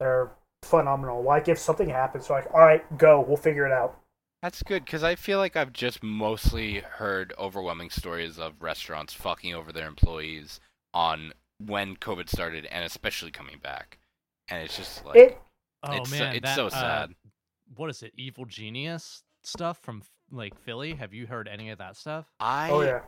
[0.00, 0.32] They're
[0.62, 1.22] phenomenal.
[1.22, 3.20] Like if something happens, they're like, "All right, go.
[3.20, 3.98] We'll figure it out."
[4.42, 9.54] That's good because I feel like I've just mostly heard overwhelming stories of restaurants fucking
[9.54, 10.58] over their employees
[10.92, 11.32] on
[11.64, 13.98] when COVID started and especially coming back,
[14.48, 15.38] and it's just like it
[15.84, 17.14] Oh it's so- man, it's that, so uh, sad.
[17.76, 18.12] what is it?
[18.16, 20.94] Evil Genius stuff from like Philly.
[20.94, 22.26] Have you heard any of that stuff?
[22.40, 23.00] I oh yeah.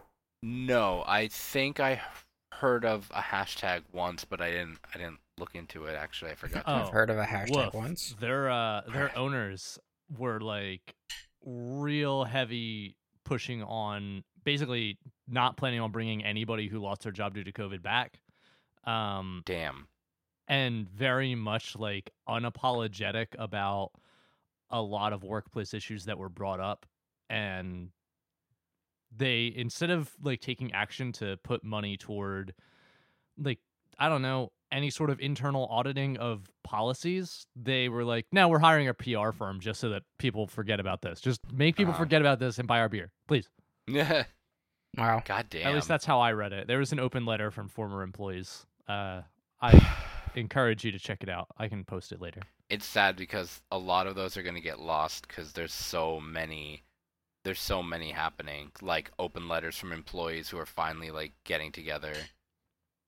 [0.45, 2.03] No, I think I
[2.53, 4.79] heard of a hashtag once, but I didn't.
[4.95, 5.97] I didn't look into it.
[5.97, 6.65] Actually, I forgot.
[6.67, 7.75] Oh, I've heard of a hashtag Woof.
[7.75, 8.15] once.
[8.21, 9.79] Their uh their owners
[10.19, 10.95] were like
[11.47, 17.45] real heavy pushing on basically not planning on bringing anybody who lost their job due
[17.45, 18.21] to COVID back.
[18.85, 19.89] Um Damn.
[20.47, 23.93] and very much like unapologetic about
[24.69, 26.85] a lot of workplace issues that were brought up
[27.31, 27.89] and
[29.17, 32.55] they instead of like taking action to put money toward
[33.39, 33.59] like
[33.99, 38.59] i don't know any sort of internal auditing of policies they were like no we're
[38.59, 42.03] hiring a pr firm just so that people forget about this just make people Uh-huh.
[42.03, 43.49] forget about this and buy our beer please
[43.87, 44.25] Yeah.
[44.97, 45.23] Wow.
[45.25, 45.67] God damn.
[45.69, 48.65] at least that's how i read it there was an open letter from former employees
[48.89, 49.23] uh
[49.61, 49.97] i
[50.37, 52.41] encourage you to check it out i can post it later
[52.71, 56.19] it's sad because a lot of those are going to get lost because there's so
[56.21, 56.83] many
[57.45, 62.15] there's so many happening like open letters from employees who are finally like getting together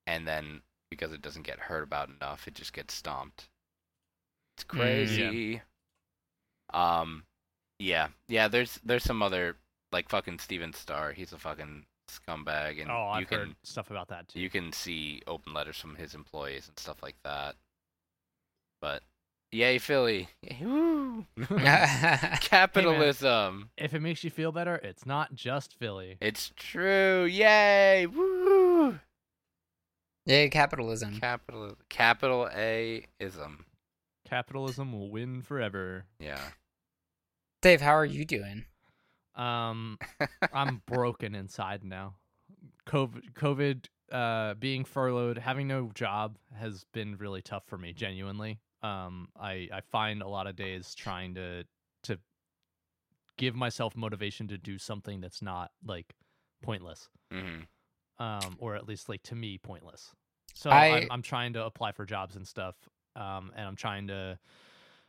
[0.05, 3.49] and then because it doesn't get heard about enough it just gets stomped.
[4.57, 5.61] It's Mm, crazy.
[6.73, 7.23] Um
[7.79, 8.09] yeah.
[8.27, 9.57] Yeah there's there's some other
[9.91, 14.07] like fucking stephen starr he's a fucking scumbag and oh i've can heard stuff about
[14.09, 14.39] that too.
[14.39, 17.55] you can see open letters from his employees and stuff like that.
[18.81, 19.03] But
[19.57, 20.27] yay, Philly!
[20.41, 21.25] Yay, woo.
[22.41, 23.69] Capitalism.
[23.77, 27.25] if it makes you feel better it's not just philly It's true.
[27.25, 28.05] Yay!
[28.07, 28.99] Woo!
[30.25, 31.19] Yay, capitalism.
[31.19, 33.65] Capital capital A ism.
[34.27, 36.39] capitalism will win forever Yeah.
[37.61, 38.65] Dave, how are you doing?
[39.35, 39.99] um
[40.53, 42.15] i'm broken inside now
[42.87, 48.59] covid covid uh being furloughed having no job has been really tough for me genuinely
[48.83, 51.63] um i i find a lot of days trying to
[52.03, 52.17] to
[53.37, 56.13] give myself motivation to do something that's not like
[56.63, 57.09] pointless.
[57.31, 57.61] Hmm
[58.19, 60.11] um or at least like to me pointless.
[60.55, 62.75] So I- I'm, I'm trying to apply for jobs and stuff
[63.15, 64.37] um and i'm trying to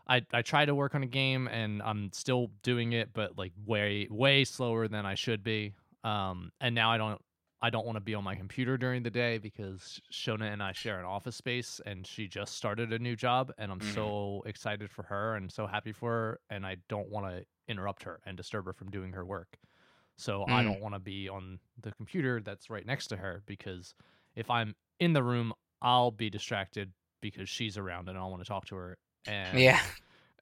[0.06, 3.52] I, I try to work on a game and I'm still doing it, but like
[3.66, 5.74] way way slower than I should be.
[6.02, 7.20] Um, and now I don't
[7.60, 10.72] I don't want to be on my computer during the day because Shona and I
[10.72, 13.94] share an office space, and she just started a new job, and I'm Mhm.
[13.94, 18.02] so excited for her and so happy for her, and I don't want to interrupt
[18.04, 19.58] her and disturb her from doing her work.
[20.16, 20.64] So I Mm.
[20.64, 23.94] don't want to be on the computer that's right next to her because
[24.36, 25.52] if I'm in the room,
[25.82, 28.98] I'll be distracted because she's around and I want to talk to her.
[29.26, 29.80] And Yeah.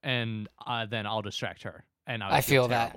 [0.02, 2.94] and uh, then I'll distract her, and I, I would feel that.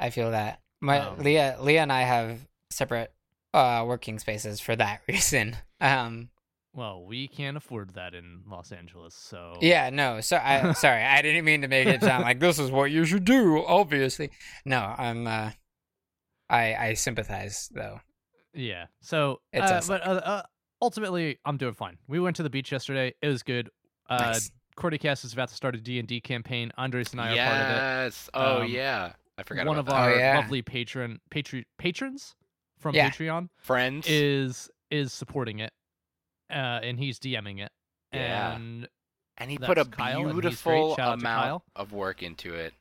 [0.00, 0.60] I feel that.
[0.80, 3.12] My Um, Leah, Leah and I have separate
[3.54, 5.56] uh, working spaces for that reason.
[5.80, 6.30] Um,
[6.74, 10.20] Well, we can't afford that in Los Angeles, so yeah, no.
[10.20, 13.04] So I sorry, I didn't mean to make it sound like this is what you
[13.04, 13.64] should do.
[13.66, 14.30] Obviously,
[14.64, 14.78] no.
[14.78, 15.26] I'm.
[15.26, 15.50] Uh,
[16.48, 18.00] I I sympathize though.
[18.54, 18.86] Yeah.
[19.00, 19.88] So, It's uh, us.
[19.88, 20.42] but uh, uh,
[20.82, 21.96] ultimately, I'm doing fine.
[22.08, 23.14] We went to the beach yesterday.
[23.22, 23.70] It was good.
[24.10, 24.50] Uh, Nice.
[24.76, 26.70] Cordycast is about to start a D&D campaign.
[26.78, 27.72] Andres and I are part of it.
[28.06, 28.30] yes.
[28.34, 29.12] Oh Um, yeah.
[29.38, 29.94] I forgot One about of that.
[29.94, 30.36] our Oh, yeah.
[30.38, 32.34] lovely patron patri- patrons
[32.82, 33.08] from Yeah.
[33.10, 34.06] Patreon friends.
[34.08, 35.72] is is supporting it,
[36.50, 37.72] uh, and he's DMing it.
[38.12, 38.54] Yeah.
[38.56, 38.88] And
[39.38, 40.42] and he put a Kyle, and he's great.
[40.42, 42.74] beautiful Shout out to amount of work into it.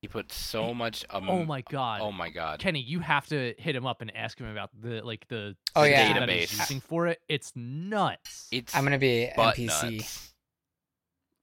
[0.00, 1.04] He put so He- much.
[1.10, 2.58] Um, oh my god, Oh my god.
[2.60, 5.82] Kenny, you have to hit him up and ask him about the like the Oh,
[5.84, 6.18] system yeah.
[6.20, 6.58] that Database.
[6.58, 7.20] using for it.
[7.28, 8.48] It's nuts.
[8.50, 10.32] It's I'm gonna be NPC nuts.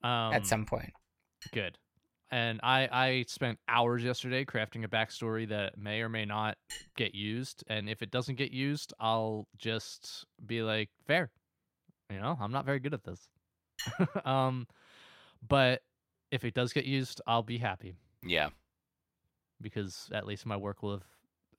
[0.04, 0.92] um, at some point.
[1.52, 1.78] good.
[2.30, 6.58] And I I spent hours yesterday crafting a backstory that may or may not
[6.98, 11.32] get used, and if it doesn't get used, I'll just be like, fair.
[12.10, 13.30] You know, I'm not very good at this.
[14.26, 14.68] um,
[15.48, 15.82] but
[16.32, 18.50] if it does get used, I'll be happy Yeah.
[19.62, 21.04] because at least my work will have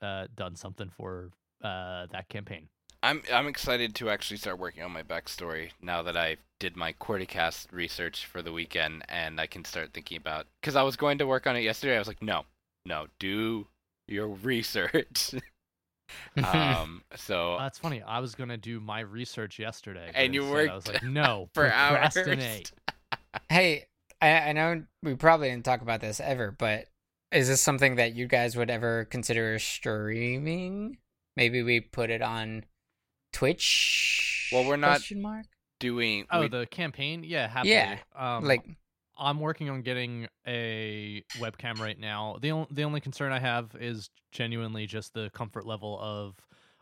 [0.02, 1.30] uh, done something for
[1.62, 2.68] uh, that campaign.
[3.02, 6.92] I'm I'm excited to actually start working on my backstory now that I did my
[6.94, 11.18] QWERTYcast research for the weekend and I can start thinking about because I was going
[11.18, 11.94] to work on it yesterday.
[11.94, 12.42] I was like, no,
[12.84, 13.68] no, do
[14.08, 15.34] your research.
[16.44, 18.02] um, so Uh, That's funny.
[18.02, 21.48] I was gonna do my research yesterday, And you instead I worked was like, no,
[21.54, 22.14] for hours.
[22.14, 22.72] procrastinate.
[23.48, 23.86] Hey,
[24.20, 26.86] I, I know we probably didn't talk about this ever, but
[27.30, 30.98] is this something that you guys would ever consider streaming?
[31.36, 32.64] Maybe we put it on
[33.32, 34.48] Twitch.
[34.52, 35.46] Well, we're not- Question mark.
[35.80, 37.22] doing Oh, we- the campaign?
[37.24, 37.72] Yeah, happily.
[37.72, 38.64] Yeah, Um, like
[39.16, 42.36] I'm working on getting a webcam right now.
[42.40, 46.36] The only the only concern I have is genuinely just the comfort level of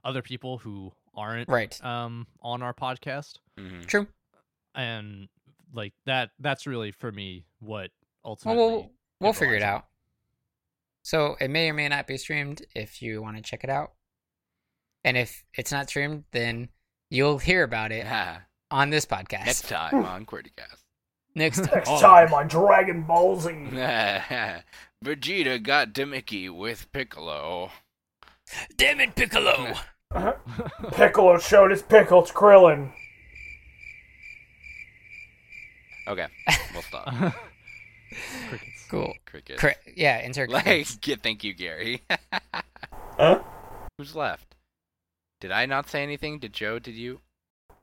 [0.04, 1.82] other people who aren't right.
[1.84, 3.86] um on our podcast, Mhm.
[3.86, 4.06] True.
[4.74, 5.28] and
[5.72, 6.30] like that.
[6.38, 7.90] That's really for me what
[8.22, 8.56] Well, ultimately.
[8.58, 8.90] we'll
[9.20, 9.86] we'll figure it out.
[11.02, 13.94] So it may or may not be streamed if you want to check it out.
[15.06, 16.68] And if it's not streamed, then
[17.10, 18.40] you'll hear about it Yeah.
[18.70, 20.82] on this podcast Next time on QWERTYcast.
[21.34, 21.70] next time.
[21.74, 22.00] Next Oh.
[22.00, 23.50] time on Dragon Ball Z.
[25.04, 27.70] Vegeta got Demicky with Piccolo.
[28.76, 29.74] Damn it, Piccolo!
[30.14, 30.34] Uh-huh.
[30.92, 32.92] Piccolo showed his pickle to Krillin.
[36.08, 36.26] Okay,
[36.72, 37.12] we'll stop.
[38.48, 38.86] Crickets.
[38.88, 39.12] cool.
[39.26, 39.58] Cricket.
[39.58, 40.96] Cri- yeah, insert Like, crickets.
[40.98, 42.02] get, thank you, Gary.
[43.18, 43.40] Huh?
[43.98, 44.54] Who's left?
[45.40, 46.38] Did I not say anything?
[46.38, 46.78] Did Joe?
[46.78, 47.20] Did you?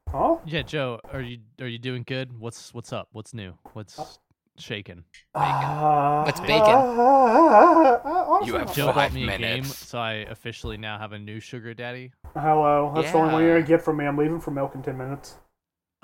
[0.10, 0.38] Huh?
[0.46, 2.40] Yeah, Joe, are you are you doing good?
[2.40, 3.08] What's what's up?
[3.12, 3.54] What's new?
[3.74, 4.20] What's
[4.58, 5.04] shaking?
[5.34, 6.62] Uh, What's bacon?
[6.62, 8.96] uh, You have Joe bad.
[8.96, 12.12] Five bought me a game, so I officially now have a new sugar daddy.
[12.34, 12.92] Hello.
[12.96, 14.06] That's the only one you're gonna get from me.
[14.06, 15.36] I'm leaving for milk in ten minutes.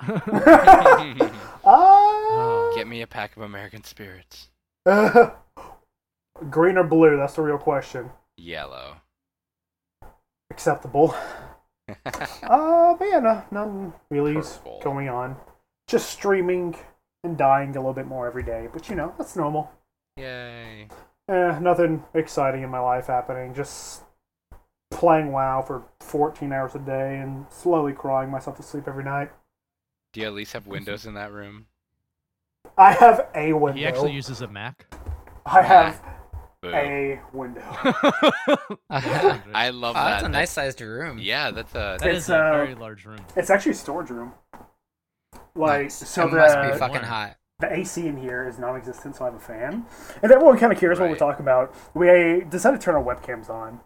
[0.06, 0.16] Get
[1.64, 2.84] Ah.
[2.86, 4.48] me a pack of American spirits.
[6.50, 7.16] green or blue?
[7.16, 8.10] That's the real question.
[8.36, 8.96] Yellow.
[10.60, 11.14] Acceptable.
[12.44, 14.80] Uh, but yeah, no, nothing really is Purple.
[14.84, 15.34] going on.
[15.88, 16.76] Just streaming
[17.24, 18.68] and dying a little bit more every day.
[18.72, 19.72] But you know, that's normal.
[20.16, 20.86] Yay.
[21.28, 23.54] Eh, nothing exciting in my life happening.
[23.54, 24.04] Just
[24.92, 29.32] playing WoW for 14 hours a day and slowly crying myself to sleep every night.
[30.12, 31.66] Do you at least have windows in that room?
[32.78, 33.76] I have a window.
[33.76, 34.94] he actually uses a Mac.
[35.44, 36.08] I have Boo.
[36.64, 37.62] A window.
[38.90, 40.10] I love Oh, that.
[40.10, 41.18] that's a nice sized room.
[41.18, 41.96] Yeah, that's a.
[42.00, 43.20] That It's, is a uh, very large room.
[43.36, 44.32] It's actually a storage room.
[45.54, 46.08] Like Nice.
[46.08, 47.04] so, it must the be fucking Warm.
[47.04, 47.36] hot.
[47.60, 49.84] the AC in here is non-existent, so I have a fan.
[50.22, 51.18] And everyone kind of cares what we Right.
[51.18, 51.74] talk about.
[51.94, 53.80] We decided to turn our webcams on.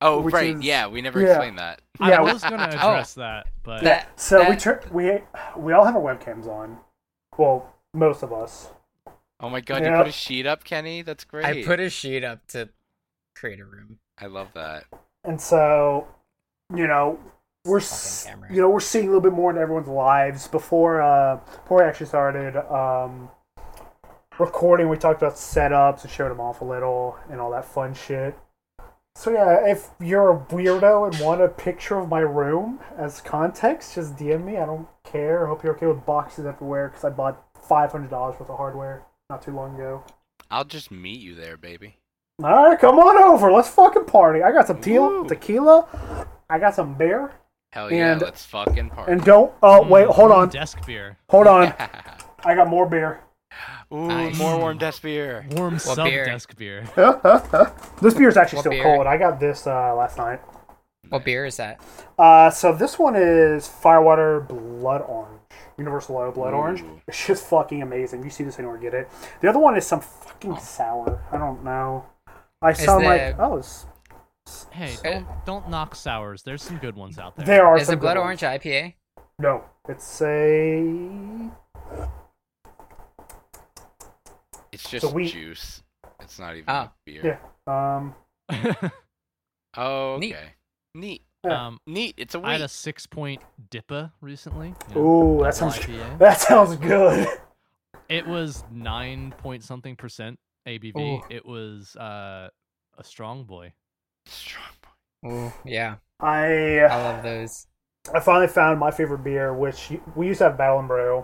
[0.00, 0.54] oh, which right.
[0.56, 1.28] is- yeah, we never yeah.
[1.28, 1.80] explained that.
[2.00, 5.22] Yeah, I we- was gonna address that, but That- So we that- we
[5.56, 6.78] we all have our webcams on.
[7.36, 8.70] Well, most of us.
[9.44, 9.90] Oh my god, Yeah.
[9.92, 11.02] you put a sheet up, Kenny?
[11.02, 11.44] That's great.
[11.44, 12.70] I put a sheet up to
[13.36, 13.98] create a room.
[14.18, 14.84] I love that.
[15.22, 16.08] And so,
[16.74, 17.18] you know,
[17.66, 18.54] we're s- Fucking camera.
[18.54, 21.84] you know we're seeing a little bit more in everyone's lives before uh before we
[21.84, 23.30] actually started um
[24.38, 24.88] recording.
[24.88, 28.36] We talked about setups and showed them off a little and all that fun shit.
[29.16, 33.94] So yeah, if you're a weirdo and want a picture of my room as context,
[33.94, 34.56] just DM me.
[34.56, 35.44] I don't care.
[35.46, 38.56] I hope you're okay with boxes everywhere because I bought five hundred dollars worth of
[38.56, 40.04] hardware not too long ago.
[40.50, 41.96] I'll just meet you there, baby.
[42.42, 43.50] All right, come on over.
[43.52, 44.42] Let's fucking party.
[44.42, 45.28] I got some tequila.
[45.28, 46.26] Tequila.
[46.50, 47.32] I got some beer.
[47.72, 49.12] Hell yeah, And- let's fucking party.
[49.12, 49.52] And don't.
[49.62, 50.48] Oh wait, hold on.
[50.48, 51.16] Desk beer.
[51.30, 51.72] Hold on.
[52.44, 53.20] I got more beer.
[53.92, 54.36] Ooh, Nice.
[54.36, 55.46] more warm desk beer.
[55.52, 56.24] Warm sub beer?
[56.24, 56.84] desk beer.
[58.02, 58.82] this beer is actually What still beer?
[58.82, 59.06] cold.
[59.06, 60.40] I got this uh, last night.
[61.08, 61.80] What beer is that?
[62.18, 65.40] Uh, so this one is Firewater Blood Orange.
[65.78, 66.84] Universal Oil Blood Orange.
[67.08, 68.22] It's just fucking amazing.
[68.22, 69.08] You see this anywhere, get it.
[69.40, 71.22] The other one is some fucking sour.
[71.32, 72.04] I don't know.
[72.62, 73.86] I sound the- like oh, it's,
[74.70, 76.42] Hey, don't don't knock sours.
[76.42, 77.46] There's some good ones out there.
[77.46, 78.60] there are Is some it Blood good Orange ones.
[78.62, 78.94] IPA?
[79.38, 81.50] No, it's a
[84.72, 85.82] It's just wheat- juice.
[86.20, 86.90] It's not even Oh.
[87.06, 87.40] beer.
[87.66, 87.98] yeah.
[87.98, 88.14] Um,
[89.76, 90.34] Oh, Neat.
[90.36, 90.48] okay.
[90.94, 91.22] Neat.
[91.44, 91.66] Yeah.
[91.66, 92.14] um, Neat.
[92.16, 94.74] It's a I had a six point dipper recently.
[94.88, 96.18] you know, ooh, that sounds IPA.
[96.18, 97.28] that sounds good.
[98.08, 100.96] It was nine point something percent ABV.
[100.96, 101.22] Ooh.
[101.30, 102.48] It was uh,
[102.98, 103.72] a strong boy.
[104.26, 105.30] Strong boy.
[105.30, 105.96] Ooh, yeah.
[106.20, 107.66] I I love those.
[108.14, 111.22] I finally found my favorite beer, which we used to have Battle and Brew,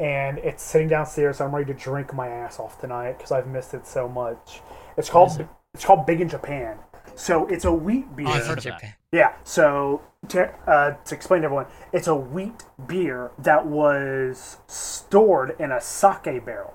[0.00, 1.38] and it's sitting downstairs.
[1.38, 4.60] So I'm ready to drink my ass off tonight because I've missed it so much.
[4.96, 5.48] It's called it?
[5.74, 6.78] it's called Big in Japan.
[7.16, 8.26] So it's a wheat beer.
[8.28, 8.96] Oh, I've heard of that.
[9.12, 9.34] Yeah.
[9.44, 15.70] So to, uh, to explain to everyone, it's a wheat beer that was stored in
[15.72, 16.74] a sake barrel.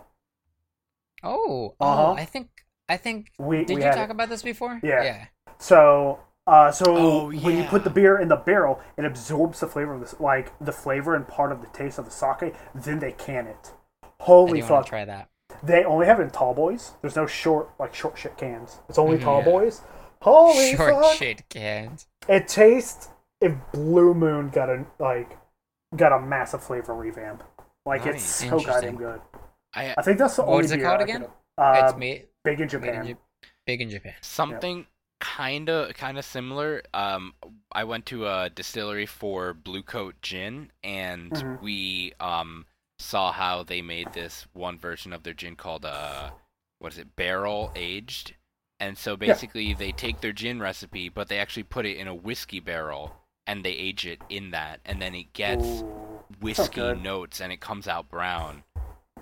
[1.24, 2.12] Oh, Uh-huh.
[2.12, 2.50] oh, I think
[2.88, 4.12] I think We did we you talk it.
[4.12, 4.80] about this before?
[4.82, 5.04] Yeah.
[5.04, 5.26] Yeah.
[5.60, 9.68] So, uh, so Oh, when you put the beer in the barrel, it absorbs the
[9.68, 12.56] flavor of this, like the flavor and part of the taste of the sake.
[12.74, 13.74] Then they can it.
[14.22, 14.86] Holy fuck!
[14.88, 15.30] try that.
[15.62, 16.94] They only have it in tall boys.
[17.02, 18.80] There's no short like short shit cans.
[18.88, 19.24] It's only Mhm.
[19.24, 19.46] tall Yeah.
[19.46, 19.82] boys.
[20.22, 21.16] Holy Short fuck!
[21.18, 22.08] shit cans.
[22.28, 23.10] It tastes
[23.42, 25.38] if Blue Moon got a like
[25.96, 27.44] got a massive flavor revamp.
[27.86, 29.22] Like it's so goddamn good.
[29.74, 31.22] I I think that's the What only is it beer called again?
[31.22, 33.18] could- Uh, it's made, big in made in Japan.
[33.66, 34.14] Big in Japan.
[34.22, 34.88] something
[35.20, 36.82] kind of kind of similar.
[36.94, 37.34] Um,
[37.72, 41.62] I went to a distillery for Blue Coat Gin, and Mhm.
[41.62, 42.66] we um
[42.98, 46.32] saw how they made this one version of their gin called uh,
[46.80, 48.36] what is it, barrel aged.
[48.80, 52.16] And so basically, they take their gin recipe, but they actually put it in a
[52.16, 53.14] whiskey barrel,
[53.46, 56.24] and they age it in that, and then it gets Ooh.
[56.42, 58.64] whiskey notes, and it comes out brown.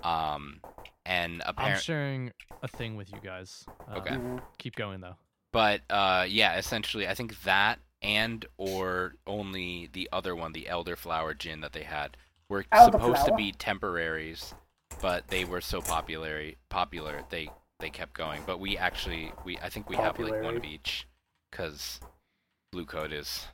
[0.04, 0.60] Um,
[1.04, 2.32] and apparently, I'm sharing
[2.62, 3.64] a thing with you guys.
[3.88, 4.14] Uh, Okay.
[4.14, 4.40] Mhm.
[4.58, 5.16] Keep going though.
[5.52, 11.36] but uh, yeah, essentially, I think that and or only the other one, the elderflower
[11.36, 12.16] gin that they had,
[12.48, 14.54] were supposed to be temporaries,
[15.02, 17.48] but they were so popular, popular they
[17.80, 18.42] they kept going.
[18.46, 21.06] But we actually, we I think we have like one of each,
[21.50, 22.00] because
[22.72, 23.46] Blue Coat is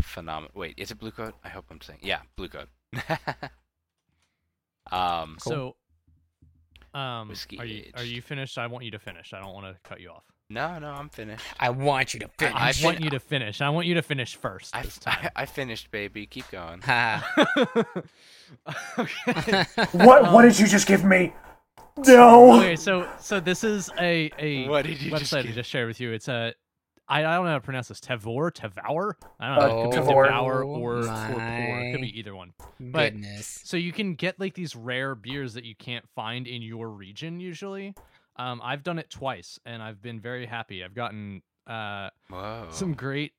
[0.00, 0.52] phenomenal.
[0.54, 1.34] Wait, is it Blue Coat?
[1.44, 2.68] I hope I'm saying yeah, Blue Coat.
[4.92, 5.76] um, So,
[6.94, 8.58] um, Whiskey are you are you finished?
[8.58, 9.32] I want you to finish.
[9.32, 10.24] I don't want to cut you off.
[10.50, 11.44] no, no, I'm finished.
[11.58, 12.54] I want you to finish.
[12.54, 13.60] I I fin- want you to finish.
[13.60, 15.30] I want you to finish first I, this I, time.
[15.34, 16.26] I finished, baby.
[16.26, 16.80] Keep going.
[18.98, 19.64] Okay.
[19.92, 21.32] What what Um, did you just give me?
[21.96, 22.58] No.
[22.58, 25.86] okay, so so this is a a What did you just website I just shared
[25.88, 26.12] with you.
[26.12, 26.54] It's a
[27.06, 28.00] I, I don't know how to pronounce this.
[28.00, 29.12] Tevor, Tevour.
[29.38, 29.62] I don't know.
[29.62, 30.24] Uh, it could be Tevor.
[30.24, 31.80] Devour or Torpor.
[31.82, 32.54] It could be either one.
[32.80, 33.60] But- Goodness.
[33.64, 37.40] So you can get like these rare beers that you can't find in your region
[37.40, 37.94] usually.
[38.36, 40.82] Um, I've done it twice and I've been very happy.
[40.82, 42.68] I've gotten uh, Whoa.
[42.70, 43.32] some great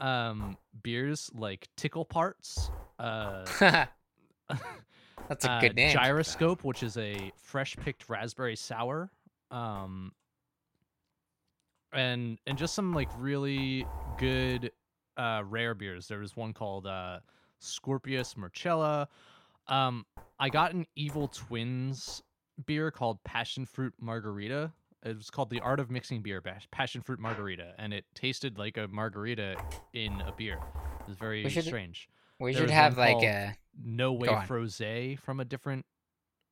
[0.00, 3.44] um, beers like Tickle Parts, uh,
[5.28, 5.92] That's a uh, good name.
[5.92, 9.10] Gyroscope, which is a fresh picked raspberry sour,
[9.50, 10.12] um,
[11.92, 13.86] and and just some like really
[14.18, 14.70] good
[15.16, 16.08] uh, rare beers.
[16.08, 17.20] There was one called uh,
[17.58, 19.08] Scorpius Marcella.
[19.66, 20.06] Um,
[20.38, 22.22] I got an Evil Twins
[22.66, 24.72] beer called Passion Fruit Margarita.
[25.04, 26.42] It was called the Art of Mixing Beer,
[26.72, 29.56] Passion Fruit Margarita, and it tasted like a margarita
[29.92, 30.58] in a beer.
[31.00, 32.08] It was very We should- strange.
[32.40, 33.54] we there should have like called- a.
[33.82, 34.46] No Way Go on.
[34.46, 34.82] Froze
[35.20, 35.84] from a different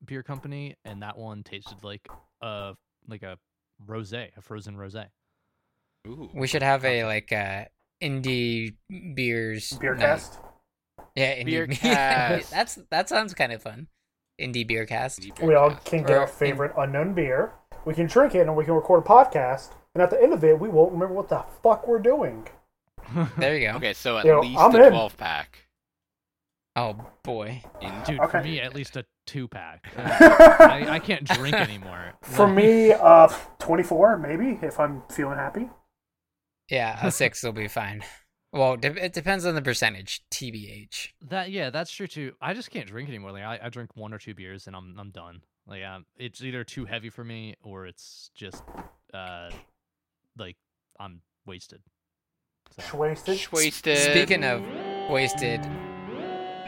[0.05, 2.07] beer company, and that one tasted like
[2.43, 2.74] a
[3.09, 3.39] like a
[3.86, 5.07] rosé, a frozen rosé.
[6.07, 6.31] Ooh.
[6.35, 7.65] We should have a like uh
[8.03, 8.74] indie
[9.15, 10.01] beers Beer night.
[10.03, 10.39] cast.
[11.16, 12.51] Yeah, indie Beer cast.
[12.51, 13.89] That's that sounds kind of fun.
[14.40, 15.20] Indie beer cast.
[15.20, 17.53] Deep We all can get Or our in- favorite unknown beer.
[17.86, 19.70] We can drink it and we can record a podcast.
[19.94, 22.47] And at the end of it, we won't remember what the fuck we're doing.
[23.39, 23.77] There you go.
[23.77, 24.90] Okay, so at Yo, least I'm a in.
[24.90, 25.65] 12 pack.
[26.77, 27.62] Oh boy.
[27.81, 28.43] In- Dude, for Okay.
[28.43, 29.86] me, at least a two pack.
[29.98, 32.12] I, I can't drink anymore.
[32.23, 33.28] For me, uh,
[33.59, 35.69] 24 maybe if I'm feeling happy.
[36.70, 38.03] Yeah, a six will be fine.
[38.53, 40.23] Well, de- it depends on the percentage.
[40.32, 41.09] TBH.
[41.28, 42.32] That yeah, that's true too.
[42.40, 43.32] I just can't drink anymore.
[43.32, 45.43] Like I, I drink one or two beers and I'm I'm done.
[45.66, 48.62] Like um, it's either too heavy for me or it's just
[49.15, 49.51] uh,
[50.39, 50.57] like
[51.01, 51.81] I'm wasted.
[52.90, 52.97] So.
[52.98, 53.47] Wasted.
[53.53, 53.98] Wasted.
[53.98, 54.62] Speaking of
[55.11, 55.61] wasted,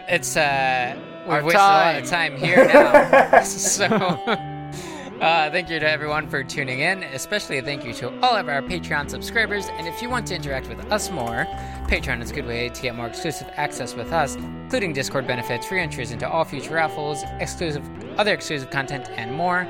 [0.09, 0.95] it's uh
[1.25, 2.33] we've Our wasted a lot of time.
[2.33, 3.43] time here now.
[3.43, 3.85] so,
[5.21, 7.03] uh, thank you to everyone for tuning in.
[7.05, 9.69] Especially a thank you to all of our Patreon subscribers.
[9.73, 11.47] And if you want to interact with us more,
[11.89, 15.67] Patreon is a good way to get more exclusive access with us, including Discord benefits,
[15.67, 17.85] free entries into all future raffles, exclusive
[18.19, 19.69] other exclusive content, and more.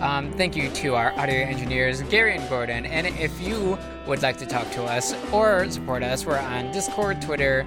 [0.00, 2.84] Um, thank you to our audio engineers, Gary and Gordon.
[2.84, 7.22] And if you would like to talk to us or support us, we're on Discord,
[7.22, 7.66] Twitter,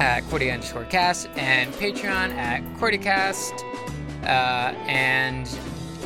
[0.00, 3.62] at Cordy underscore cast and Patreon at QWERTYcast
[4.24, 4.26] uh,
[4.88, 5.46] and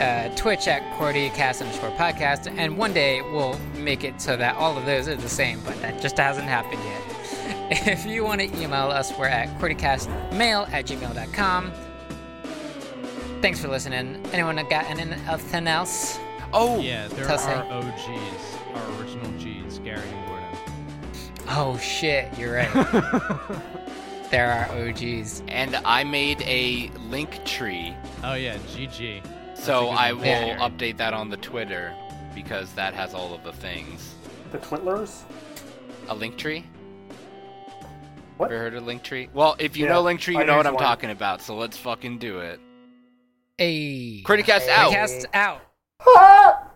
[0.00, 2.52] uh, Twitch at QWERTYcast underscore podcast.
[2.58, 5.80] And one day we'll make it so that all of those are the same, but
[5.80, 7.00] that just hasn't happened yet.
[7.70, 11.72] If you want to email us, we're at QWERTYcastmail at gmail.com.
[13.40, 14.22] Thanks for listening.
[14.32, 16.18] Anyone got anything else?
[16.52, 17.70] Oh, Yeah, there Tell are it.
[17.72, 20.46] OGs, our original Gs, Gary and Gordon.
[21.48, 22.68] Oh shit, you're right.
[24.34, 25.42] there are OGs.
[25.46, 27.94] and I made a link tree,
[28.24, 29.22] Oh yeah, GG.
[29.56, 30.58] so I will Yeah.
[30.58, 31.94] update that on the Twitter
[32.34, 34.14] because that has all of the things.
[34.50, 35.22] The Twitlers?
[36.08, 36.64] A link tree?
[38.36, 38.50] What?
[38.50, 39.28] Ever heard of Linktree?
[39.32, 40.82] Well, if you Yeah, know Linktree, you I know know what I'm one.
[40.82, 41.40] talking about.
[41.40, 42.58] So let's fucking do it.
[43.58, 44.22] Hey.
[44.24, 44.90] Criticast out.
[44.90, 45.60] Cast out.
[46.06, 46.73] Ah!